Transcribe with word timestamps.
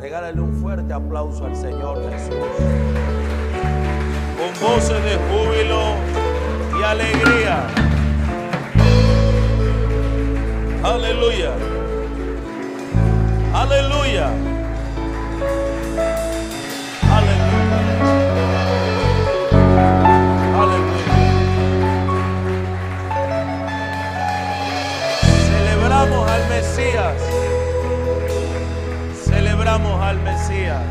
Regálale 0.00 0.40
un 0.40 0.54
fuerte 0.54 0.94
aplauso 0.94 1.44
al 1.44 1.54
Señor 1.54 2.02
Jesús. 2.10 2.34
Con 4.38 4.66
voces 4.66 5.04
de 5.04 5.16
júbilo 5.28 5.94
y 6.78 6.82
alegría. 6.82 7.66
Aleluya. 10.82 11.52
Aleluya. 13.52 14.30
Celebramos 25.46 26.30
al 26.30 26.48
Mesías. 26.48 27.29
Al 30.10 30.20
Mesías. 30.24 30.84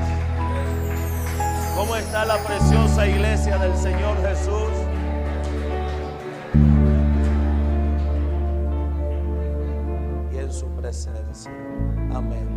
¿Cómo 1.76 1.94
está 1.98 2.24
la 2.24 2.38
preciosa 2.38 3.06
iglesia 3.06 3.58
del 3.58 3.76
Señor 3.76 4.16
Jesús? 4.22 4.72
Y 10.32 10.38
en 10.38 10.54
su 10.54 10.68
presencia. 10.68 11.52
Amén. 12.14 12.48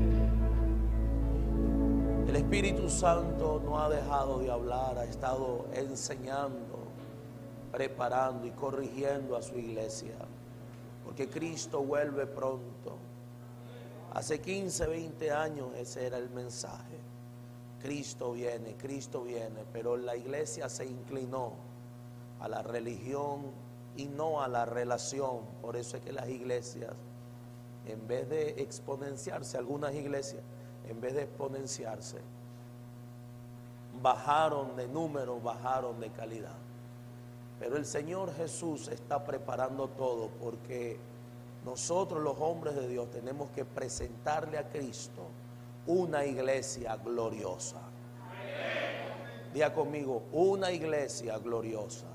El 2.28 2.36
Espíritu 2.36 2.88
Santo 2.88 3.60
no 3.64 3.80
ha 3.80 3.88
dejado 3.88 4.38
de 4.38 4.48
hablar, 4.48 4.98
ha 4.98 5.04
estado 5.04 5.66
enseñando, 5.74 6.78
preparando 7.72 8.46
y 8.46 8.52
corrigiendo 8.52 9.36
a 9.36 9.42
su 9.42 9.58
iglesia 9.58 10.14
porque 11.04 11.28
Cristo 11.28 11.82
vuelve 11.82 12.26
pronto. 12.26 13.11
Hace 14.14 14.40
15, 14.40 14.86
20 14.86 15.30
años 15.30 15.68
ese 15.76 16.06
era 16.06 16.18
el 16.18 16.28
mensaje. 16.30 16.98
Cristo 17.80 18.32
viene, 18.32 18.76
Cristo 18.76 19.22
viene, 19.22 19.64
pero 19.72 19.96
la 19.96 20.14
iglesia 20.14 20.68
se 20.68 20.84
inclinó 20.84 21.52
a 22.40 22.48
la 22.48 22.62
religión 22.62 23.40
y 23.96 24.06
no 24.06 24.42
a 24.42 24.48
la 24.48 24.66
relación. 24.66 25.40
Por 25.62 25.76
eso 25.76 25.96
es 25.96 26.02
que 26.02 26.12
las 26.12 26.28
iglesias, 26.28 26.92
en 27.86 28.06
vez 28.06 28.28
de 28.28 28.50
exponenciarse, 28.62 29.56
algunas 29.56 29.94
iglesias, 29.94 30.42
en 30.88 31.00
vez 31.00 31.14
de 31.14 31.22
exponenciarse, 31.22 32.18
bajaron 34.02 34.76
de 34.76 34.88
número, 34.88 35.40
bajaron 35.40 35.98
de 36.00 36.10
calidad. 36.10 36.56
Pero 37.58 37.76
el 37.76 37.86
Señor 37.86 38.34
Jesús 38.34 38.88
está 38.88 39.24
preparando 39.24 39.88
todo 39.88 40.28
porque 40.40 40.98
nosotros 41.64 42.22
los 42.22 42.36
hombres 42.40 42.74
de 42.74 42.88
Dios 42.88 43.10
tenemos 43.10 43.50
que 43.50 43.64
presentarle 43.64 44.58
a 44.58 44.68
Cristo 44.68 45.28
una 45.86 46.24
iglesia 46.24 46.96
gloriosa. 46.96 47.80
Diga 49.52 49.72
conmigo, 49.72 50.24
una 50.32 50.72
iglesia 50.72 51.38
gloriosa. 51.38 52.06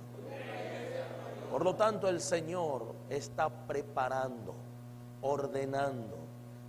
Por 1.51 1.63
lo 1.63 1.75
tanto, 1.75 2.09
el 2.09 2.19
Señor 2.19 2.93
está 3.09 3.49
preparando, 3.49 4.53
ordenando, 5.21 6.17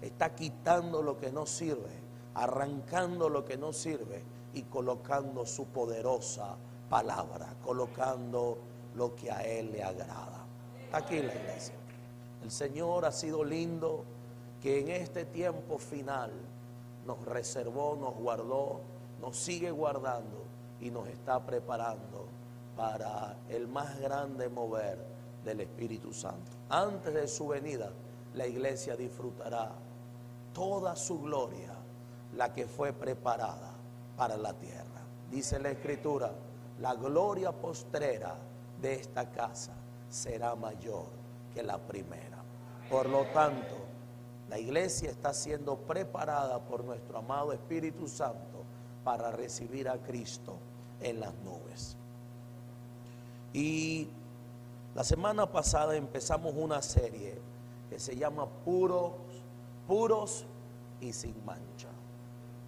está 0.01 0.35
quitando 0.35 1.03
lo 1.03 1.19
que 1.19 1.33
no 1.33 1.47
sirve, 1.47 1.91
arrancando 2.35 3.29
lo 3.29 3.45
que 3.45 3.57
no 3.57 3.73
sirve 3.73 4.23
y 4.55 4.63
colocando 4.63 5.47
su 5.47 5.67
poderosa 5.67 6.57
palabra, 6.89 7.57
colocando 7.65 8.59
lo 8.95 9.17
que 9.17 9.31
a 9.31 9.43
Él 9.43 9.73
le 9.73 9.83
agrada. 9.83 10.47
Está 10.85 10.99
aquí 10.99 11.21
la 11.21 11.35
iglesia. 11.35 11.78
El 12.43 12.51
Señor 12.51 13.05
ha 13.05 13.13
sido 13.13 13.45
lindo 13.45 14.05
que 14.61 14.81
en 14.81 14.89
este 14.89 15.25
tiempo 15.25 15.79
final 15.79 16.31
nos 17.07 17.25
reservó, 17.25 17.97
nos 17.97 18.15
guardó, 18.15 18.81
nos 19.21 19.37
sigue 19.37 19.71
guardando 19.71 20.45
y 20.81 20.91
nos 20.91 21.09
está 21.09 21.45
preparando 21.45 22.27
para 22.77 23.37
el 23.49 23.67
más 23.67 23.99
grande 23.99 24.49
mover 24.49 24.99
del 25.45 25.61
Espíritu 25.61 26.13
Santo. 26.13 26.53
Antes 26.69 27.15
de 27.15 27.27
su 27.29 27.49
venida, 27.49 27.91
la 28.35 28.47
iglesia 28.47 28.97
disfrutará 28.97 29.73
toda 30.53 30.95
su 30.97 31.21
gloria, 31.21 31.75
la 32.37 32.53
que 32.53 32.67
fue 32.67 32.93
preparada 32.93 33.73
para 34.17 34.37
la 34.37 34.53
tierra. 34.55 35.03
Dice 35.31 35.59
la 35.59 35.71
Escritura, 35.71 36.33
la 36.81 36.95
gloria 36.95 37.53
postrera 37.53 38.37
de 38.81 38.95
esta 38.95 39.31
casa 39.31 39.73
será 40.09 40.55
mayor 40.55 41.18
la 41.63 41.79
primera. 41.79 42.39
Por 42.91 43.09
lo 43.09 43.25
tanto, 43.27 43.77
la 44.49 44.59
iglesia 44.59 45.11
está 45.11 45.35
siendo 45.35 45.77
preparada 45.77 46.59
por 46.61 46.85
nuestro 46.85 47.19
amado 47.19 47.53
Espíritu 47.53 48.09
Santo 48.09 48.65
para 49.05 49.31
recibir 49.31 49.89
a 49.89 49.99
Cristo 49.99 50.57
en 51.01 51.21
las 51.21 51.35
nubes. 51.45 51.97
Y 53.53 54.09
la 54.95 55.05
semana 55.05 55.51
pasada 55.51 55.97
empezamos 55.97 56.55
una 56.57 56.83
serie 56.83 57.39
que 57.91 57.99
se 57.99 58.17
llama 58.17 58.47
Puros, 58.65 59.13
puros 59.87 60.45
y 61.01 61.13
sin 61.13 61.35
mancha. 61.45 61.89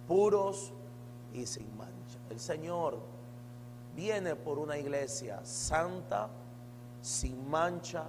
Puros 0.07 0.71
y 1.33 1.45
sin 1.45 1.65
mancha. 1.77 2.19
El 2.29 2.39
Señor 2.39 2.97
viene 3.95 4.35
por 4.35 4.59
una 4.59 4.77
iglesia 4.77 5.39
santa, 5.43 6.29
sin 7.01 7.49
mancha, 7.49 8.03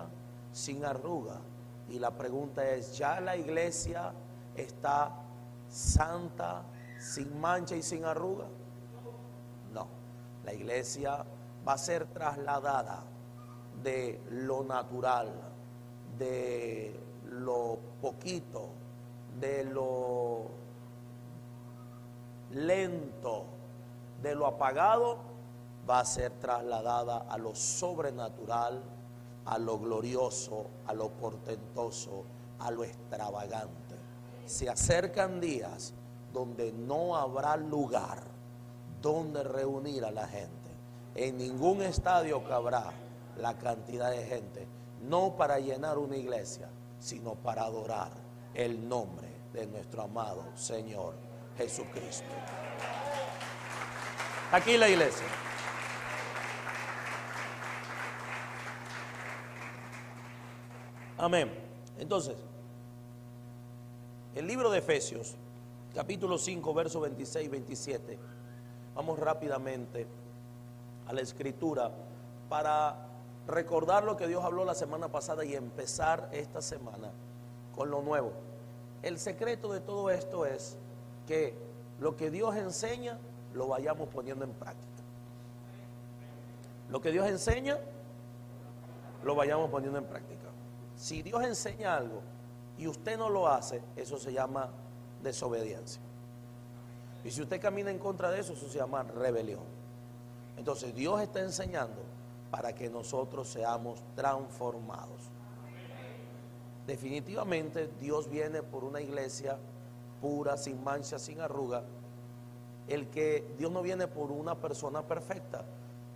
sin 0.53 0.85
arruga. 0.85 1.41
Y 1.89 1.99
la 1.99 2.11
pregunta 2.13 2.69
es, 2.69 2.97
¿ya 2.97 3.21
la 3.21 3.37
iglesia 3.37 4.13
está 4.55 5.11
santa, 5.69 6.63
sin 6.99 7.41
mancha 7.41 7.77
y 7.77 7.83
sin 7.83 8.05
arruga? 8.05 8.47
No, 9.73 9.87
la 10.45 10.55
iglesia 10.55 11.25
va 11.67 11.73
a 11.75 11.79
ser 11.79 12.07
trasladada 12.07 13.03
de 13.83 14.21
lo 14.31 14.63
natural, 14.65 15.33
de 16.19 16.99
lo 17.31 17.79
poquito, 18.01 18.69
de 19.41 19.65
lo 19.65 20.47
lento, 22.51 23.45
de 24.23 24.35
lo 24.35 24.47
apagado 24.47 25.19
va 25.89 26.01
a 26.01 26.05
ser 26.05 26.33
trasladada 26.33 27.25
a 27.29 27.39
lo 27.39 27.55
sobrenatural, 27.55 28.83
a 29.47 29.59
lo 29.59 29.79
glorioso, 29.79 30.67
a 30.87 30.95
lo 30.95 31.11
portentoso, 31.11 32.25
a 32.59 32.71
lo 32.71 32.85
extravagante. 32.85 33.97
Se 34.47 34.69
acercan 34.69 35.41
días 35.41 35.95
donde 36.33 36.73
no 36.73 37.17
habrá 37.17 37.57
lugar 37.57 38.23
donde 39.01 39.43
reunir 39.43 40.05
a 40.05 40.11
la 40.11 40.27
gente. 40.27 40.71
En 41.15 41.37
ningún 41.37 41.83
estadio 41.83 42.43
cabrá 42.45 42.93
la 43.37 43.59
cantidad 43.59 44.11
de 44.11 44.25
gente, 44.25 44.67
no 45.03 45.37
para 45.37 45.59
llenar 45.59 45.99
una 45.99 46.17
iglesia, 46.17 46.71
sino 46.99 47.35
para 47.35 47.65
adorar 47.65 48.13
el 48.55 48.89
nombre 48.89 49.29
de 49.53 49.67
nuestro 49.67 50.03
amado 50.03 50.45
Señor 50.55 51.15
Jesucristo. 51.57 52.31
Aquí 54.53 54.77
la 54.77 54.89
iglesia. 54.89 55.27
Amén. 61.23 61.53
Entonces, 62.01 62.35
el 64.35 64.45
libro 64.45 64.73
de 64.73 64.81
Efesios, 64.81 65.37
capítulo 65.95 66.37
5, 66.37 66.75
versos 66.75 67.01
26 67.01 67.47
y 67.47 67.49
27. 67.49 68.19
Vamos 68.97 69.21
rápidamente 69.21 70.09
a 71.07 71.13
la 71.13 71.21
escritura 71.21 71.93
para 72.49 72.97
recordar 73.47 74.03
lo 74.03 74.17
que 74.17 74.27
Dios 74.27 74.43
habló 74.45 74.65
la 74.65 74.75
semana 74.75 75.13
pasada 75.13 75.45
y 75.45 75.55
empezar 75.55 76.29
esta 76.33 76.61
semana 76.61 77.13
con 77.73 77.89
lo 77.89 78.03
nuevo. 78.03 78.33
El 79.05 79.17
secreto 79.21 79.73
de 79.73 79.79
todo 79.79 80.11
esto 80.11 80.45
es 80.45 80.77
que 81.29 81.55
lo 82.01 82.17
que 82.17 82.33
Dios 82.33 82.57
enseña 82.57 83.17
lo 83.55 83.69
vayamos 83.69 84.09
poniendo 84.09 84.45
en 84.45 84.55
práctica. 84.55 85.05
Lo 86.91 87.01
que 87.01 87.13
Dios 87.13 87.29
enseña 87.29 87.79
lo 89.23 89.37
vayamos 89.37 89.71
poniendo 89.71 90.01
en 90.01 90.05
práctica. 90.07 90.42
Si 91.03 91.21
Dios 91.21 91.43
enseña 91.43 91.97
algo 91.97 92.21
y 92.79 92.87
usted 92.87 93.19
no 93.19 93.29
lo 93.29 93.49
hace, 93.49 93.83
eso 93.97 94.19
se 94.19 94.33
llama 94.33 94.71
desobediencia. 95.21 96.01
Y 97.25 97.31
si 97.33 97.43
usted 97.43 97.61
camina 97.61 97.91
en 97.91 97.99
contra 97.99 98.31
de 98.31 98.39
eso, 98.39 98.53
eso 98.53 98.69
se 98.69 98.79
llama 98.79 99.03
rebelión. 99.03 99.65
Entonces 100.57 100.95
Dios 100.95 101.21
está 101.21 101.41
enseñando 101.41 102.01
para 102.53 102.73
que 102.73 102.89
nosotros 102.89 103.49
seamos 103.49 104.01
transformados. 104.15 105.23
Definitivamente 106.87 107.91
Dios 108.01 108.31
viene 108.31 108.63
por 108.63 108.85
una 108.85 109.01
iglesia 109.01 109.59
pura, 110.21 110.57
sin 110.57 110.85
mancha, 110.85 111.19
sin 111.19 111.41
arruga. 111.41 111.83
El 112.87 113.09
que 113.09 113.57
Dios 113.59 113.73
no 113.73 113.83
viene 113.83 114.07
por 114.07 114.31
una 114.31 114.55
persona 114.55 115.03
perfecta, 115.03 115.65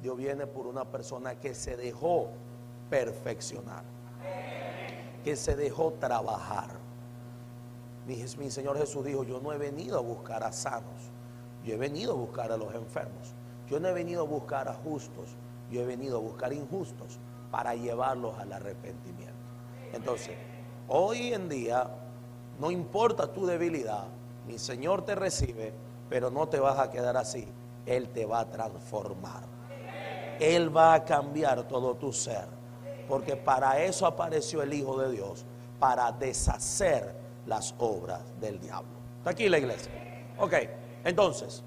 Dios 0.00 0.17
viene 0.17 0.47
por 0.47 0.69
una 0.69 0.85
persona 0.85 1.41
que 1.41 1.56
se 1.56 1.77
dejó 1.77 2.29
perfeccionar 2.89 3.95
que 5.26 5.34
se 5.34 5.56
dejó 5.56 5.93
trabajar. 5.94 6.69
Mi, 8.06 8.25
mi 8.38 8.49
Señor 8.49 8.78
Jesús 8.78 9.05
dijo, 9.05 9.25
yo 9.25 9.40
no 9.40 9.52
he 9.52 9.58
venido 9.58 9.99
a 9.99 10.00
buscar 10.00 10.44
a 10.44 10.52
sanos, 10.52 11.11
yo 11.64 11.75
he 11.75 11.76
venido 11.76 12.12
a 12.12 12.14
buscar 12.14 12.52
a 12.52 12.56
los 12.56 12.73
enfermos. 12.73 13.34
Yo 13.69 13.81
no 13.81 13.88
he 13.88 13.93
venido 13.93 14.23
a 14.23 14.25
buscar 14.25 14.69
a 14.69 14.75
justos, 14.75 15.31
yo 15.69 15.81
he 15.81 15.84
venido 15.84 16.19
a 16.19 16.20
buscar 16.20 16.52
injustos 16.52 17.19
para 17.50 17.75
llevarlos 17.75 18.38
al 18.38 18.52
arrepentimiento. 18.52 19.34
Entonces, 19.93 20.37
hoy 20.87 21.34
en 21.34 21.49
día, 21.49 21.90
no 22.61 22.70
importa 22.70 23.32
tu 23.32 23.46
debilidad, 23.46 24.05
mi 24.46 24.61
Señor 24.61 25.05
te 25.05 25.17
recibe, 25.17 25.72
pero 26.08 26.31
no 26.31 26.46
te 26.49 26.61
vas 26.61 26.79
a 26.79 26.88
quedar 26.88 27.17
así. 27.17 27.49
Él 27.84 28.11
te 28.11 28.26
va 28.26 28.38
a 28.38 28.49
transformar. 28.49 29.43
Él 30.38 30.75
va 30.75 30.94
a 30.94 31.05
cambiar 31.05 31.67
todo 31.67 31.96
tu 31.96 32.12
ser. 32.12 32.56
Porque 33.08 33.37
para 33.37 33.82
eso 33.82 34.06
apareció 34.06 34.62
el 34.62 34.73
Hijo 34.73 34.99
de 34.99 35.12
Dios, 35.12 35.44
para 35.79 36.11
deshacer 36.12 37.14
las 37.47 37.75
obras 37.79 38.20
del 38.41 38.61
diablo. 38.61 38.91
Está 39.19 39.31
aquí 39.31 39.49
la 39.49 39.58
iglesia. 39.58 39.93
Ok, 40.38 40.55
entonces, 41.05 41.62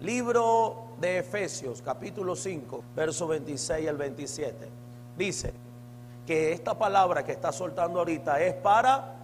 libro 0.00 0.88
de 1.00 1.18
Efesios, 1.18 1.82
capítulo 1.82 2.34
5, 2.34 2.84
verso 2.94 3.26
26 3.26 3.88
al 3.88 3.96
27, 3.96 4.68
dice 5.16 5.52
que 6.26 6.52
esta 6.52 6.78
palabra 6.78 7.24
que 7.24 7.32
está 7.32 7.52
soltando 7.52 7.98
ahorita 8.00 8.40
es 8.40 8.54
para 8.54 9.16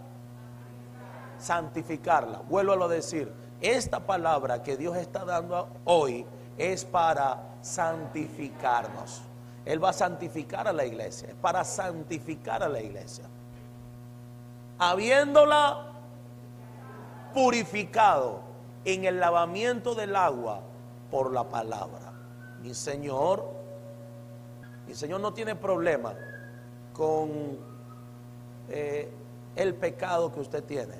santificarla. 1.38 2.42
Vuelvo 2.48 2.84
a 2.84 2.88
decir, 2.88 3.32
esta 3.60 4.00
palabra 4.00 4.62
que 4.62 4.76
Dios 4.76 4.96
está 4.96 5.24
dando 5.24 5.68
hoy 5.84 6.26
es 6.58 6.84
para 6.84 7.56
santificarnos. 7.60 9.22
Él 9.66 9.82
va 9.82 9.90
a 9.90 9.92
santificar 9.92 10.68
a 10.68 10.72
la 10.72 10.86
iglesia, 10.86 11.28
es 11.28 11.34
para 11.34 11.64
santificar 11.64 12.62
a 12.62 12.68
la 12.68 12.80
iglesia. 12.80 13.24
Habiéndola 14.78 15.92
purificado 17.34 18.40
en 18.84 19.04
el 19.04 19.18
lavamiento 19.18 19.94
del 19.96 20.14
agua 20.14 20.60
por 21.10 21.32
la 21.32 21.44
palabra. 21.44 22.12
Mi 22.62 22.72
Señor, 22.74 23.44
mi 24.86 24.94
Señor 24.94 25.20
no 25.20 25.34
tiene 25.34 25.56
problema 25.56 26.14
con 26.92 27.58
eh, 28.68 29.10
el 29.56 29.74
pecado 29.74 30.32
que 30.32 30.40
usted 30.40 30.62
tiene. 30.62 30.94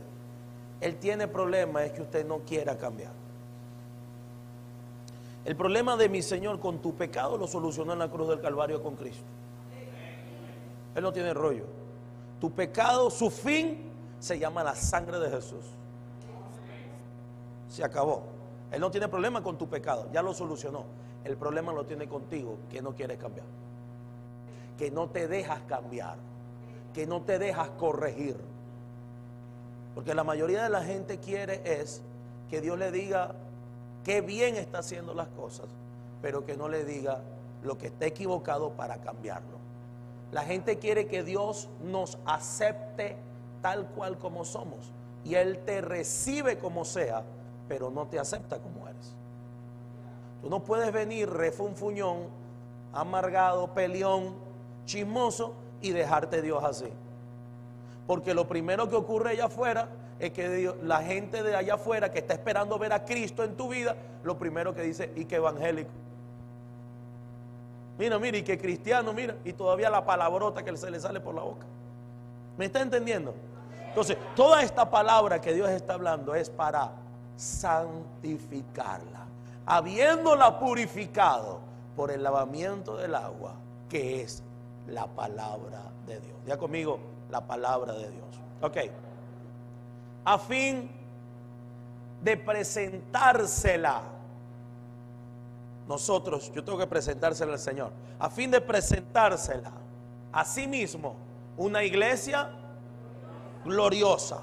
Él 0.81 0.97
tiene 0.97 1.29
problema 1.29 1.85
es 1.85 1.93
que 1.93 2.03
usted 2.03 2.27
no 2.27 2.41
quiera 2.41 2.77
cambiar. 2.77 3.13
El 5.47 5.55
problema 5.55 5.97
de 5.97 6.09
mi 6.09 6.23
Señor 6.23 6.59
con 6.59 6.81
tu 6.81 6.97
pecado 6.97 7.39
lo 7.39 7.47
solucionó 7.47 7.93
en 7.93 8.01
la 8.01 8.11
cruz 8.11 8.29
del 8.29 8.41
Calvario 8.41 8.83
con 8.83 8.97
Cristo. 8.97 9.23
Él 10.93 11.05
no 11.05 11.13
tiene 11.13 11.33
rollo. 11.33 11.63
Tu 12.41 12.51
pecado, 12.51 13.09
su 13.11 13.31
fin, 13.31 13.79
se 14.19 14.41
llama 14.41 14.65
la 14.65 14.75
sangre 14.75 15.21
de 15.21 15.31
Jesús. 15.31 15.65
Se 17.69 17.85
acabó. 17.85 18.25
Él 18.73 18.81
no 18.81 18.91
tiene 18.91 19.07
problema 19.07 19.41
con 19.41 19.57
tu 19.57 19.69
pecado, 19.69 20.09
ya 20.13 20.21
lo 20.21 20.35
solucionó. 20.35 20.85
El 21.23 21.37
problema 21.37 21.73
lo 21.73 21.87
tiene 21.87 22.09
contigo, 22.09 22.59
que 22.69 22.83
no 22.83 22.97
quieres 22.97 23.17
cambiar. 23.17 23.47
Que 24.77 24.91
no 24.91 25.11
te 25.11 25.29
dejas 25.29 25.61
cambiar. 25.69 26.17
Que 26.93 27.07
no 27.07 27.23
te 27.23 27.39
dejas 27.39 27.71
corregir. 27.79 28.37
Porque 29.95 30.13
la 30.13 30.25
mayoría 30.25 30.65
de 30.65 30.71
la 30.71 30.83
gente 30.83 31.19
quiere 31.19 31.63
es 31.65 32.03
que 32.51 32.61
Dios 32.61 32.77
le 32.77 32.91
diga 32.91 33.37
qué 34.07 34.21
bien 34.21 34.55
está 34.55 34.79
haciendo 34.79 35.15
las 35.15 35.27
cosas, 35.27 35.67
pero 36.23 36.47
que 36.47 36.57
no 36.57 36.69
le 36.69 36.85
diga 36.85 37.23
lo 37.65 37.77
que 37.77 37.89
está 37.89 38.07
equivocado 38.07 38.71
para 38.71 38.99
cambiarlo. 38.99 39.59
La 40.31 40.43
gente 40.43 40.79
quiere 40.79 41.09
que 41.09 41.25
Dios 41.25 41.69
nos 41.83 42.17
acepte 42.25 43.17
tal 43.63 43.89
cual 43.89 44.17
como 44.17 44.45
somos 44.45 44.93
y 45.25 45.35
Él 45.35 45.59
te 45.65 45.81
recibe 45.81 46.57
como 46.57 46.85
sea, 46.85 47.25
pero 47.67 47.91
no 47.91 48.07
te 48.07 48.21
acepta 48.21 48.61
como 48.61 48.87
eres. 48.87 49.17
Tú 50.41 50.51
no 50.51 50.63
puedes 50.63 50.93
venir 50.93 51.29
refunfuñón, 51.29 52.29
amargado, 52.93 53.75
peleón, 53.75 54.37
chismoso 54.85 55.55
y 55.83 55.91
dejarte 55.91 56.43
Dios 56.43 56.63
así. 56.63 56.93
Porque 58.07 58.35
lo 58.35 58.47
primero 58.47 58.89
que 58.89 58.95
ocurre 58.95 59.31
allá 59.31 59.47
afuera 59.47 59.89
es 60.19 60.33
que 60.33 60.75
la 60.83 61.03
gente 61.03 61.43
de 61.43 61.55
allá 61.55 61.75
afuera 61.75 62.11
que 62.11 62.21
está 62.21 62.35
esperando 62.35 62.79
ver 62.79 62.93
a 62.93 63.05
Cristo 63.05 63.45
en 63.45 63.57
tu 63.57 63.69
vida, 63.69 63.97
lo 64.23 64.39
primero 64.39 64.75
que 64.75 64.83
dice, 64.83 65.13
y 65.15 65.27
que 65.27 65.37
evangélico. 65.37 65.91
Mira, 67.99 68.19
mira, 68.19 68.39
y 68.39 68.43
que 68.43 68.59
cristiano, 68.59 69.13
mira, 69.13 69.37
y 69.45 69.53
todavía 69.53 69.91
la 69.91 70.05
palabrota 70.05 70.63
que 70.63 70.77
se 70.77 70.91
le 70.91 71.01
sale 71.01 71.21
por 71.21 71.35
la 71.35 71.43
boca. 71.43 71.67
¿Me 72.57 72.67
está 72.67 72.81
entendiendo? 72.81 73.35
Entonces, 73.89 74.17
toda 74.35 74.63
esta 74.63 74.91
palabra 74.91 75.41
que 75.41 75.55
Dios 75.55 75.71
está 75.71 75.95
hablando 75.95 76.35
es 76.35 76.51
para 76.51 76.93
santificarla, 77.37 79.27
habiéndola 79.65 80.59
purificado 80.59 81.61
por 81.95 82.11
el 82.11 82.23
lavamiento 82.23 82.97
del 82.97 83.15
agua, 83.15 83.55
que 83.89 84.23
es 84.23 84.43
la 84.87 85.07
palabra 85.07 85.83
de 86.07 86.21
Dios. 86.21 86.37
Ya 86.47 86.57
conmigo, 86.59 86.99
la 87.31 87.47
palabra 87.47 87.95
de 87.95 88.11
Dios. 88.11 88.27
Ok. 88.63 88.77
A 90.27 90.39
fin 90.39 90.91
de 92.21 92.37
presentársela. 92.37 94.03
Nosotros, 95.89 96.53
yo 96.53 96.63
tengo 96.63 96.77
que 96.77 96.87
presentársela 96.87 97.55
al 97.55 97.59
Señor. 97.59 97.93
A 98.19 98.29
fin 98.29 98.51
de 98.51 98.61
presentársela 98.61 99.73
a 100.37 100.45
sí 100.45 100.67
mismo, 100.67 101.17
una 101.57 101.83
iglesia 101.83 102.51
gloriosa. 103.65 104.41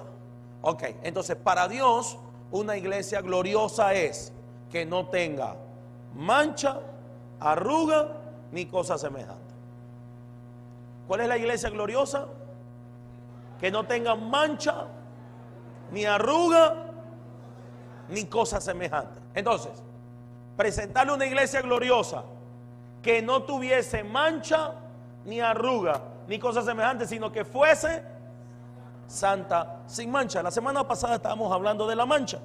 Ok, 0.63 0.83
entonces 1.03 1.35
para 1.35 1.67
Dios, 1.67 2.17
una 2.49 2.75
iglesia 2.77 3.21
gloriosa 3.21 3.93
es 3.93 4.33
que 4.71 4.87
no 4.87 5.05
tenga 5.09 5.55
mancha, 6.15 6.79
arruga, 7.39 8.07
ni 8.51 8.65
cosa 8.65 8.97
semejante. 8.97 9.53
¿Cuál 11.07 11.21
es 11.21 11.27
la 11.27 11.37
iglesia 11.37 11.69
gloriosa? 11.69 12.25
Que 13.59 13.69
no 13.69 13.85
tenga 13.85 14.15
mancha, 14.15 14.87
ni 15.93 16.05
arruga, 16.05 16.75
ni 18.09 18.25
cosa 18.25 18.59
semejante. 18.59 19.19
Entonces, 19.35 19.71
presentarle 20.57 21.13
una 21.13 21.25
iglesia 21.25 21.61
gloriosa 21.61 22.23
que 23.01 23.21
no 23.21 23.43
tuviese 23.43 24.03
mancha, 24.03 24.71
ni 25.23 25.39
arruga, 25.39 26.01
ni 26.27 26.39
cosa 26.39 26.63
semejante, 26.63 27.05
sino 27.05 27.31
que 27.31 27.45
fuese 27.45 28.03
santa 29.07 29.83
sin 29.85 30.09
mancha. 30.09 30.41
La 30.41 30.51
semana 30.51 30.85
pasada 30.87 31.15
estábamos 31.15 31.53
hablando 31.53 31.87
de 31.87 31.95
la 31.95 32.07
mancha, 32.07 32.39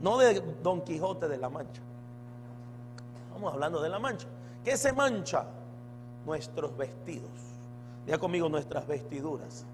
no 0.00 0.18
de 0.18 0.40
Don 0.62 0.82
Quijote 0.82 1.28
de 1.28 1.38
la 1.38 1.48
Mancha. 1.48 1.80
Estamos 3.28 3.54
hablando 3.54 3.80
de 3.80 3.88
la 3.88 3.98
mancha. 3.98 4.26
¿Qué 4.62 4.76
se 4.76 4.92
mancha? 4.92 5.44
Nuestros 6.26 6.76
vestidos. 6.76 7.30
Ya 8.06 8.18
conmigo 8.18 8.48
nuestras 8.48 8.86
vestiduras. 8.86 9.64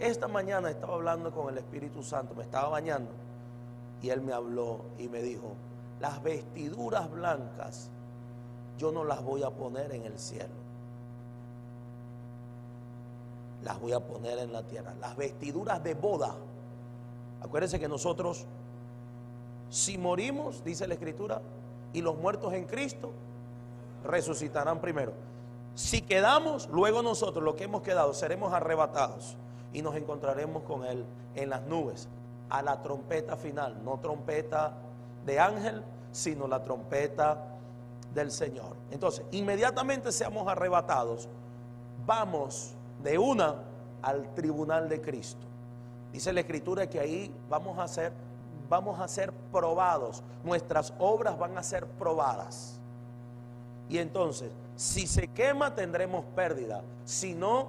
Esta 0.00 0.28
mañana 0.28 0.70
estaba 0.70 0.94
hablando 0.94 1.32
con 1.32 1.48
el 1.52 1.58
Espíritu 1.58 2.02
Santo, 2.02 2.34
me 2.34 2.44
estaba 2.44 2.68
bañando 2.68 3.10
y 4.00 4.10
él 4.10 4.20
me 4.20 4.32
habló 4.32 4.82
y 4.96 5.08
me 5.08 5.20
dijo, 5.22 5.54
las 6.00 6.22
vestiduras 6.22 7.10
blancas 7.10 7.90
yo 8.78 8.92
no 8.92 9.02
las 9.02 9.24
voy 9.24 9.42
a 9.42 9.50
poner 9.50 9.92
en 9.92 10.04
el 10.04 10.16
cielo, 10.20 10.54
las 13.64 13.80
voy 13.80 13.92
a 13.92 13.98
poner 13.98 14.38
en 14.38 14.52
la 14.52 14.62
tierra. 14.62 14.94
Las 15.00 15.16
vestiduras 15.16 15.82
de 15.82 15.94
boda, 15.94 16.36
acuérdense 17.42 17.80
que 17.80 17.88
nosotros, 17.88 18.46
si 19.68 19.98
morimos, 19.98 20.62
dice 20.62 20.86
la 20.86 20.94
Escritura, 20.94 21.42
y 21.92 22.02
los 22.02 22.16
muertos 22.16 22.52
en 22.52 22.66
Cristo 22.66 23.10
resucitarán 24.04 24.80
primero. 24.80 25.12
Si 25.74 26.02
quedamos, 26.02 26.68
luego 26.68 27.02
nosotros, 27.02 27.42
lo 27.42 27.56
que 27.56 27.64
hemos 27.64 27.82
quedado, 27.82 28.14
seremos 28.14 28.52
arrebatados 28.52 29.36
y 29.72 29.82
nos 29.82 29.96
encontraremos 29.96 30.62
con 30.62 30.84
Él 30.84 31.04
en 31.34 31.50
las 31.50 31.62
nubes 31.62 32.08
a 32.50 32.62
la 32.62 32.82
trompeta 32.82 33.36
final, 33.36 33.82
no 33.84 33.98
trompeta 33.98 34.72
de 35.26 35.38
ángel, 35.38 35.82
sino 36.12 36.46
la 36.46 36.62
trompeta 36.62 37.56
del 38.14 38.30
Señor. 38.30 38.74
Entonces, 38.90 39.24
inmediatamente 39.32 40.12
seamos 40.12 40.48
arrebatados, 40.48 41.28
vamos 42.06 42.74
de 43.02 43.18
una 43.18 43.56
al 44.00 44.34
tribunal 44.34 44.88
de 44.88 45.00
Cristo. 45.00 45.46
Dice 46.12 46.32
la 46.32 46.40
escritura 46.40 46.88
que 46.88 46.98
ahí 46.98 47.34
vamos 47.50 47.78
a 47.78 47.86
ser 47.86 48.12
vamos 48.68 49.00
a 49.00 49.08
ser 49.08 49.32
probados, 49.50 50.22
nuestras 50.44 50.92
obras 50.98 51.38
van 51.38 51.56
a 51.56 51.62
ser 51.62 51.86
probadas. 51.86 52.78
Y 53.88 53.98
entonces, 53.98 54.50
si 54.76 55.06
se 55.06 55.28
quema 55.28 55.74
tendremos 55.74 56.24
pérdida, 56.36 56.82
si 57.04 57.34
no 57.34 57.68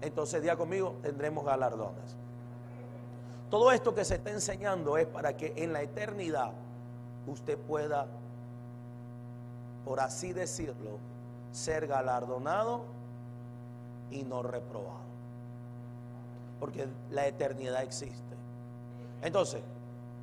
entonces 0.00 0.42
día 0.42 0.56
conmigo 0.56 0.96
tendremos 1.02 1.44
galardones. 1.44 2.16
Todo 3.50 3.70
esto 3.70 3.94
que 3.94 4.04
se 4.04 4.16
está 4.16 4.30
enseñando 4.30 4.96
es 4.98 5.06
para 5.06 5.36
que 5.36 5.52
en 5.56 5.72
la 5.72 5.82
eternidad 5.82 6.52
usted 7.26 7.56
pueda, 7.56 8.06
por 9.84 10.00
así 10.00 10.32
decirlo, 10.32 10.98
ser 11.52 11.86
galardonado 11.86 12.82
y 14.10 14.22
no 14.24 14.42
reprobado. 14.42 15.04
Porque 16.58 16.88
la 17.10 17.26
eternidad 17.26 17.82
existe. 17.82 18.34
Entonces, 19.22 19.62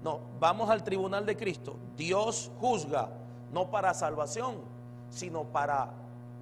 no, 0.04 0.20
vamos 0.40 0.70
al 0.70 0.84
tribunal 0.84 1.26
de 1.26 1.38
Cristo. 1.38 1.76
Dios 1.96 2.52
juzga 2.60 3.10
no 3.54 3.70
para 3.70 3.94
salvación, 3.94 4.56
sino 5.10 5.44
para 5.44 5.92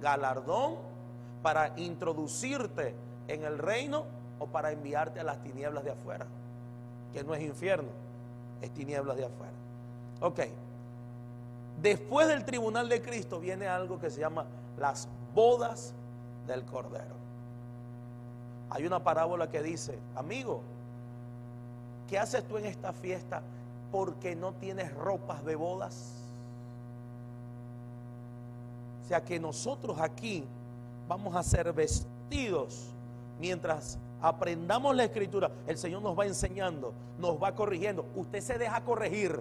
galardón, 0.00 0.76
para 1.42 1.78
introducirte 1.78 2.94
en 3.30 3.44
el 3.44 3.58
reino 3.58 4.04
o 4.38 4.46
para 4.46 4.72
enviarte 4.72 5.20
a 5.20 5.24
las 5.24 5.42
tinieblas 5.42 5.84
de 5.84 5.90
afuera, 5.90 6.26
que 7.12 7.22
no 7.22 7.34
es 7.34 7.42
infierno, 7.42 7.88
es 8.60 8.70
tinieblas 8.70 9.16
de 9.16 9.24
afuera. 9.26 9.52
Ok, 10.20 10.40
después 11.80 12.28
del 12.28 12.44
tribunal 12.44 12.88
de 12.88 13.00
Cristo 13.00 13.38
viene 13.40 13.68
algo 13.68 14.00
que 14.00 14.10
se 14.10 14.20
llama 14.20 14.46
las 14.78 15.08
bodas 15.34 15.94
del 16.46 16.64
Cordero. 16.64 17.20
Hay 18.70 18.86
una 18.86 19.02
parábola 19.02 19.48
que 19.50 19.62
dice, 19.62 19.98
amigo, 20.16 20.62
¿qué 22.08 22.18
haces 22.18 22.44
tú 22.44 22.58
en 22.58 22.66
esta 22.66 22.92
fiesta 22.92 23.42
porque 23.92 24.34
no 24.34 24.52
tienes 24.52 24.92
ropas 24.94 25.44
de 25.44 25.56
bodas? 25.56 26.14
O 29.04 29.08
sea 29.08 29.24
que 29.24 29.40
nosotros 29.40 29.98
aquí 30.00 30.44
vamos 31.08 31.34
a 31.34 31.42
ser 31.42 31.72
vestidos 31.72 32.90
mientras 33.40 33.98
aprendamos 34.20 34.94
la 34.94 35.04
escritura. 35.04 35.50
El 35.66 35.78
Señor 35.78 36.02
nos 36.02 36.18
va 36.18 36.26
enseñando, 36.26 36.92
nos 37.18 37.42
va 37.42 37.54
corrigiendo. 37.54 38.04
Usted 38.14 38.40
se 38.40 38.58
deja 38.58 38.82
corregir, 38.82 39.40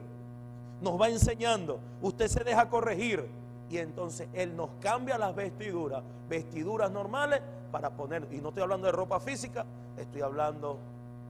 nos 0.82 1.00
va 1.00 1.10
enseñando, 1.10 1.80
usted 2.02 2.28
se 2.28 2.44
deja 2.44 2.70
corregir. 2.70 3.28
Y 3.70 3.78
entonces 3.78 4.28
Él 4.34 4.56
nos 4.56 4.70
cambia 4.80 5.18
las 5.18 5.36
vestiduras, 5.36 6.02
vestiduras 6.28 6.90
normales 6.90 7.42
para 7.72 7.92
poner, 7.92 8.28
y 8.32 8.38
no 8.38 8.50
estoy 8.50 8.64
hablando 8.64 8.88
de 8.88 8.94
ropa 8.94 9.20
física, 9.20 9.64
estoy 9.98 10.22
hablando 10.22 10.80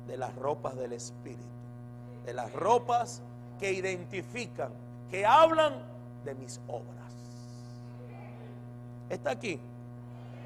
de 0.07 0.15
las 0.15 0.33
ropas 0.35 0.77
del 0.77 0.93
Espíritu, 0.93 1.43
de 2.25 2.33
las 2.33 2.53
ropas 2.53 3.21
que 3.59 3.73
identifican, 3.73 4.71
que 5.11 5.25
hablan 5.25 5.73
de 6.23 6.33
mis 6.35 6.61
obras. 6.67 7.13
Está 9.09 9.31
aquí. 9.31 9.59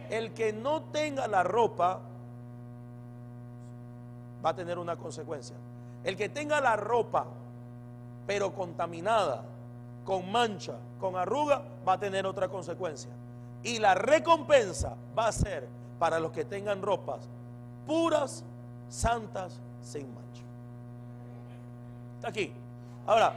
El 0.09 0.33
que 0.33 0.51
no 0.51 0.83
tenga 0.83 1.27
la 1.27 1.43
ropa 1.43 1.99
va 4.43 4.51
a 4.51 4.55
tener 4.55 4.77
una 4.77 4.95
consecuencia. 4.95 5.55
El 6.03 6.17
que 6.17 6.29
tenga 6.29 6.59
la 6.59 6.75
ropa, 6.75 7.25
pero 8.27 8.53
contaminada, 8.53 9.43
con 10.05 10.31
mancha, 10.31 10.75
con 10.99 11.15
arruga, 11.15 11.61
va 11.87 11.93
a 11.93 11.99
tener 11.99 12.25
otra 12.25 12.47
consecuencia. 12.49 13.11
Y 13.63 13.79
la 13.79 13.95
recompensa 13.95 14.95
va 15.17 15.27
a 15.27 15.31
ser 15.31 15.67
para 15.99 16.19
los 16.19 16.31
que 16.31 16.43
tengan 16.43 16.81
ropas 16.81 17.29
puras, 17.85 18.43
santas, 18.89 19.59
sin 19.81 20.13
mancha. 20.13 20.43
Está 22.15 22.29
aquí. 22.29 22.53
Ahora, 23.05 23.33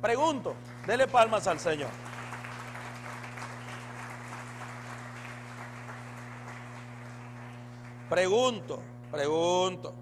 pregunto, 0.00 0.54
dele 0.86 1.06
palmas 1.06 1.46
al 1.46 1.58
Señor. 1.58 1.90
Pregunto, 8.08 8.82
pregunto. 9.12 9.92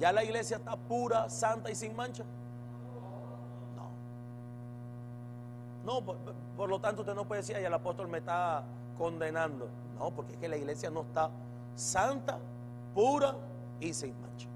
¿Ya 0.00 0.12
la 0.12 0.24
iglesia 0.24 0.56
está 0.56 0.76
pura, 0.76 1.28
santa 1.30 1.70
y 1.70 1.74
sin 1.76 1.94
mancha? 1.94 2.24
No. 5.84 6.00
No, 6.00 6.04
por, 6.56 6.68
lo 6.68 6.80
tanto 6.80 7.02
usted 7.02 7.14
no 7.14 7.26
puede 7.26 7.42
decir, 7.42 7.56
y 7.60 7.64
el 7.64 7.72
apóstol 7.72 8.08
me 8.08 8.18
está 8.18 8.64
condenando. 8.98 9.68
No, 9.98 10.10
porque 10.10 10.32
es 10.32 10.38
que 10.38 10.48
la 10.48 10.56
iglesia 10.56 10.90
no 10.90 11.02
está 11.02 11.30
santa, 11.76 12.38
pura 12.94 13.36
y 13.78 13.92
sin 13.92 14.20
mancha. 14.20 14.48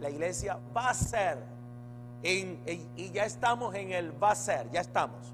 La 0.00 0.10
iglesia 0.10 0.58
va 0.76 0.90
a 0.90 0.94
ser, 0.94 1.38
y 2.22 3.10
ya 3.12 3.24
estamos 3.24 3.74
en 3.74 3.92
el 3.92 4.22
va 4.22 4.32
a 4.32 4.34
ser, 4.34 4.70
ya 4.70 4.80
estamos. 4.80 5.32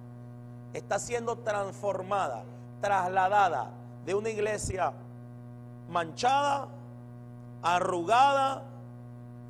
Está 0.74 0.98
siendo 0.98 1.36
transformada, 1.38 2.44
trasladada 2.80 3.70
de 4.04 4.14
una 4.14 4.28
iglesia 4.28 4.92
manchada, 5.88 6.68
arrugada, 7.62 8.62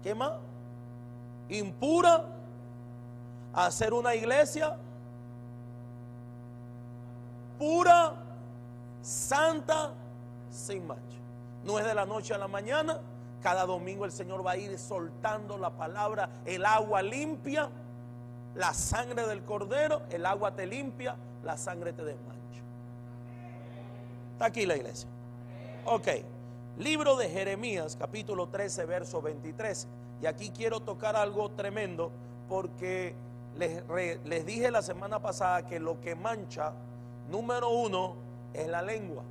¿qué 0.02 0.14
más? 0.14 0.32
Impura, 1.48 2.24
hacer 3.54 3.92
una 3.92 4.14
iglesia 4.14 4.76
pura, 7.58 8.14
santa, 9.02 9.90
sin 10.50 10.86
mancha. 10.86 11.02
No 11.64 11.78
es 11.78 11.84
de 11.84 11.94
la 11.94 12.06
noche 12.06 12.34
a 12.34 12.38
la 12.38 12.48
mañana. 12.48 13.00
Cada 13.42 13.66
domingo 13.66 14.04
el 14.04 14.12
Señor 14.12 14.46
va 14.46 14.52
a 14.52 14.56
ir 14.56 14.78
soltando 14.78 15.58
la 15.58 15.70
palabra, 15.70 16.28
el 16.44 16.64
agua 16.66 17.02
limpia, 17.02 17.68
la 18.54 18.74
sangre 18.74 19.26
del 19.26 19.44
cordero, 19.44 20.02
el 20.10 20.26
agua 20.26 20.54
te 20.54 20.66
limpia, 20.66 21.14
la 21.44 21.56
sangre 21.56 21.92
te 21.92 22.04
desmancha. 22.04 22.62
Está 24.32 24.46
aquí 24.46 24.66
la 24.66 24.76
iglesia. 24.76 25.08
Ok, 25.84 26.08
libro 26.78 27.16
de 27.16 27.28
Jeremías, 27.28 27.97
capítulo 27.97 28.49
13, 28.49 28.85
verso 28.87 29.20
23. 29.20 29.88
Y 30.23 30.26
aquí 30.26 30.50
quiero 30.50 30.80
tocar 30.80 31.16
algo 31.16 31.50
tremendo 31.50 32.11
porque 32.49 33.14
les, 33.56 33.82
les 34.25 34.47
dije 34.47 34.70
la 34.70 34.82
semana 34.82 35.20
pasada 35.20 35.66
que 35.66 35.80
lo 35.80 36.00
que 36.00 36.14
mancha, 36.14 36.73
número 37.28 37.70
uno, 37.70 38.14
es 38.54 38.68
la 38.68 38.82
lengua. 38.82 39.23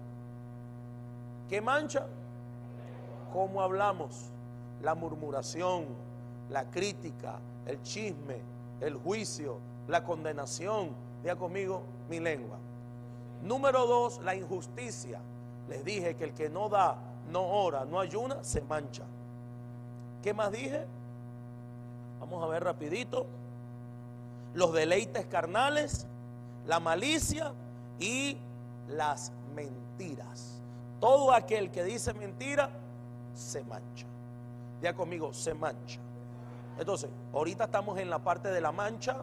¿Qué 1.49 1.61
mancha? 1.61 2.05
¿Cómo 3.31 3.61
hablamos? 3.61 4.31
La 4.81 4.95
murmuración, 4.95 5.85
la 6.49 6.69
crítica, 6.69 7.39
el 7.65 7.81
chisme, 7.81 8.41
el 8.81 8.95
juicio, 8.95 9.59
la 9.87 10.03
condenación. 10.03 10.89
Diga 11.23 11.35
conmigo, 11.35 11.81
mi 12.09 12.19
lengua. 12.19 12.57
Número 13.43 13.87
dos, 13.87 14.19
la 14.23 14.35
injusticia. 14.35 15.19
Les 15.69 15.83
dije 15.83 16.15
que 16.15 16.25
el 16.25 16.33
que 16.33 16.49
no 16.49 16.69
da, 16.69 16.97
no 17.31 17.45
ora, 17.45 17.85
no 17.85 17.99
ayuna, 17.99 18.43
se 18.43 18.61
mancha. 18.61 19.03
¿Qué 20.23 20.33
más 20.33 20.51
dije? 20.51 20.85
Vamos 22.19 22.43
a 22.43 22.47
ver 22.47 22.63
rapidito. 22.63 23.25
Los 24.53 24.73
deleites 24.73 25.25
carnales, 25.27 26.07
la 26.65 26.79
malicia 26.79 27.53
y 27.99 28.37
las 28.89 29.31
mentiras. 29.55 30.59
Todo 30.99 31.31
aquel 31.31 31.69
que 31.71 31.83
dice 31.83 32.13
mentira 32.13 32.69
se 33.35 33.63
mancha. 33.63 34.07
Ya 34.81 34.93
conmigo, 34.93 35.33
se 35.33 35.53
mancha. 35.53 35.99
Entonces, 36.79 37.09
ahorita 37.33 37.65
estamos 37.65 37.99
en 37.99 38.09
la 38.09 38.19
parte 38.19 38.49
de 38.49 38.61
la 38.61 38.71
mancha. 38.71 39.17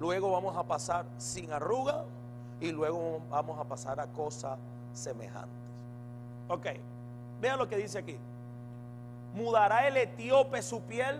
Luego 0.00 0.30
vamos 0.30 0.56
a 0.56 0.64
pasar 0.64 1.06
sin 1.18 1.52
arruga 1.52 2.04
y 2.60 2.70
luego 2.70 3.20
vamos 3.30 3.58
a 3.58 3.64
pasar 3.64 4.00
a 4.00 4.06
cosas 4.06 4.58
semejantes. 4.92 5.67
Ok, 6.48 6.66
vean 7.40 7.58
lo 7.58 7.68
que 7.68 7.76
dice 7.76 7.98
aquí. 7.98 8.16
Mudará 9.34 9.86
el 9.86 9.96
etíope 9.96 10.62
su 10.62 10.82
piel, 10.82 11.16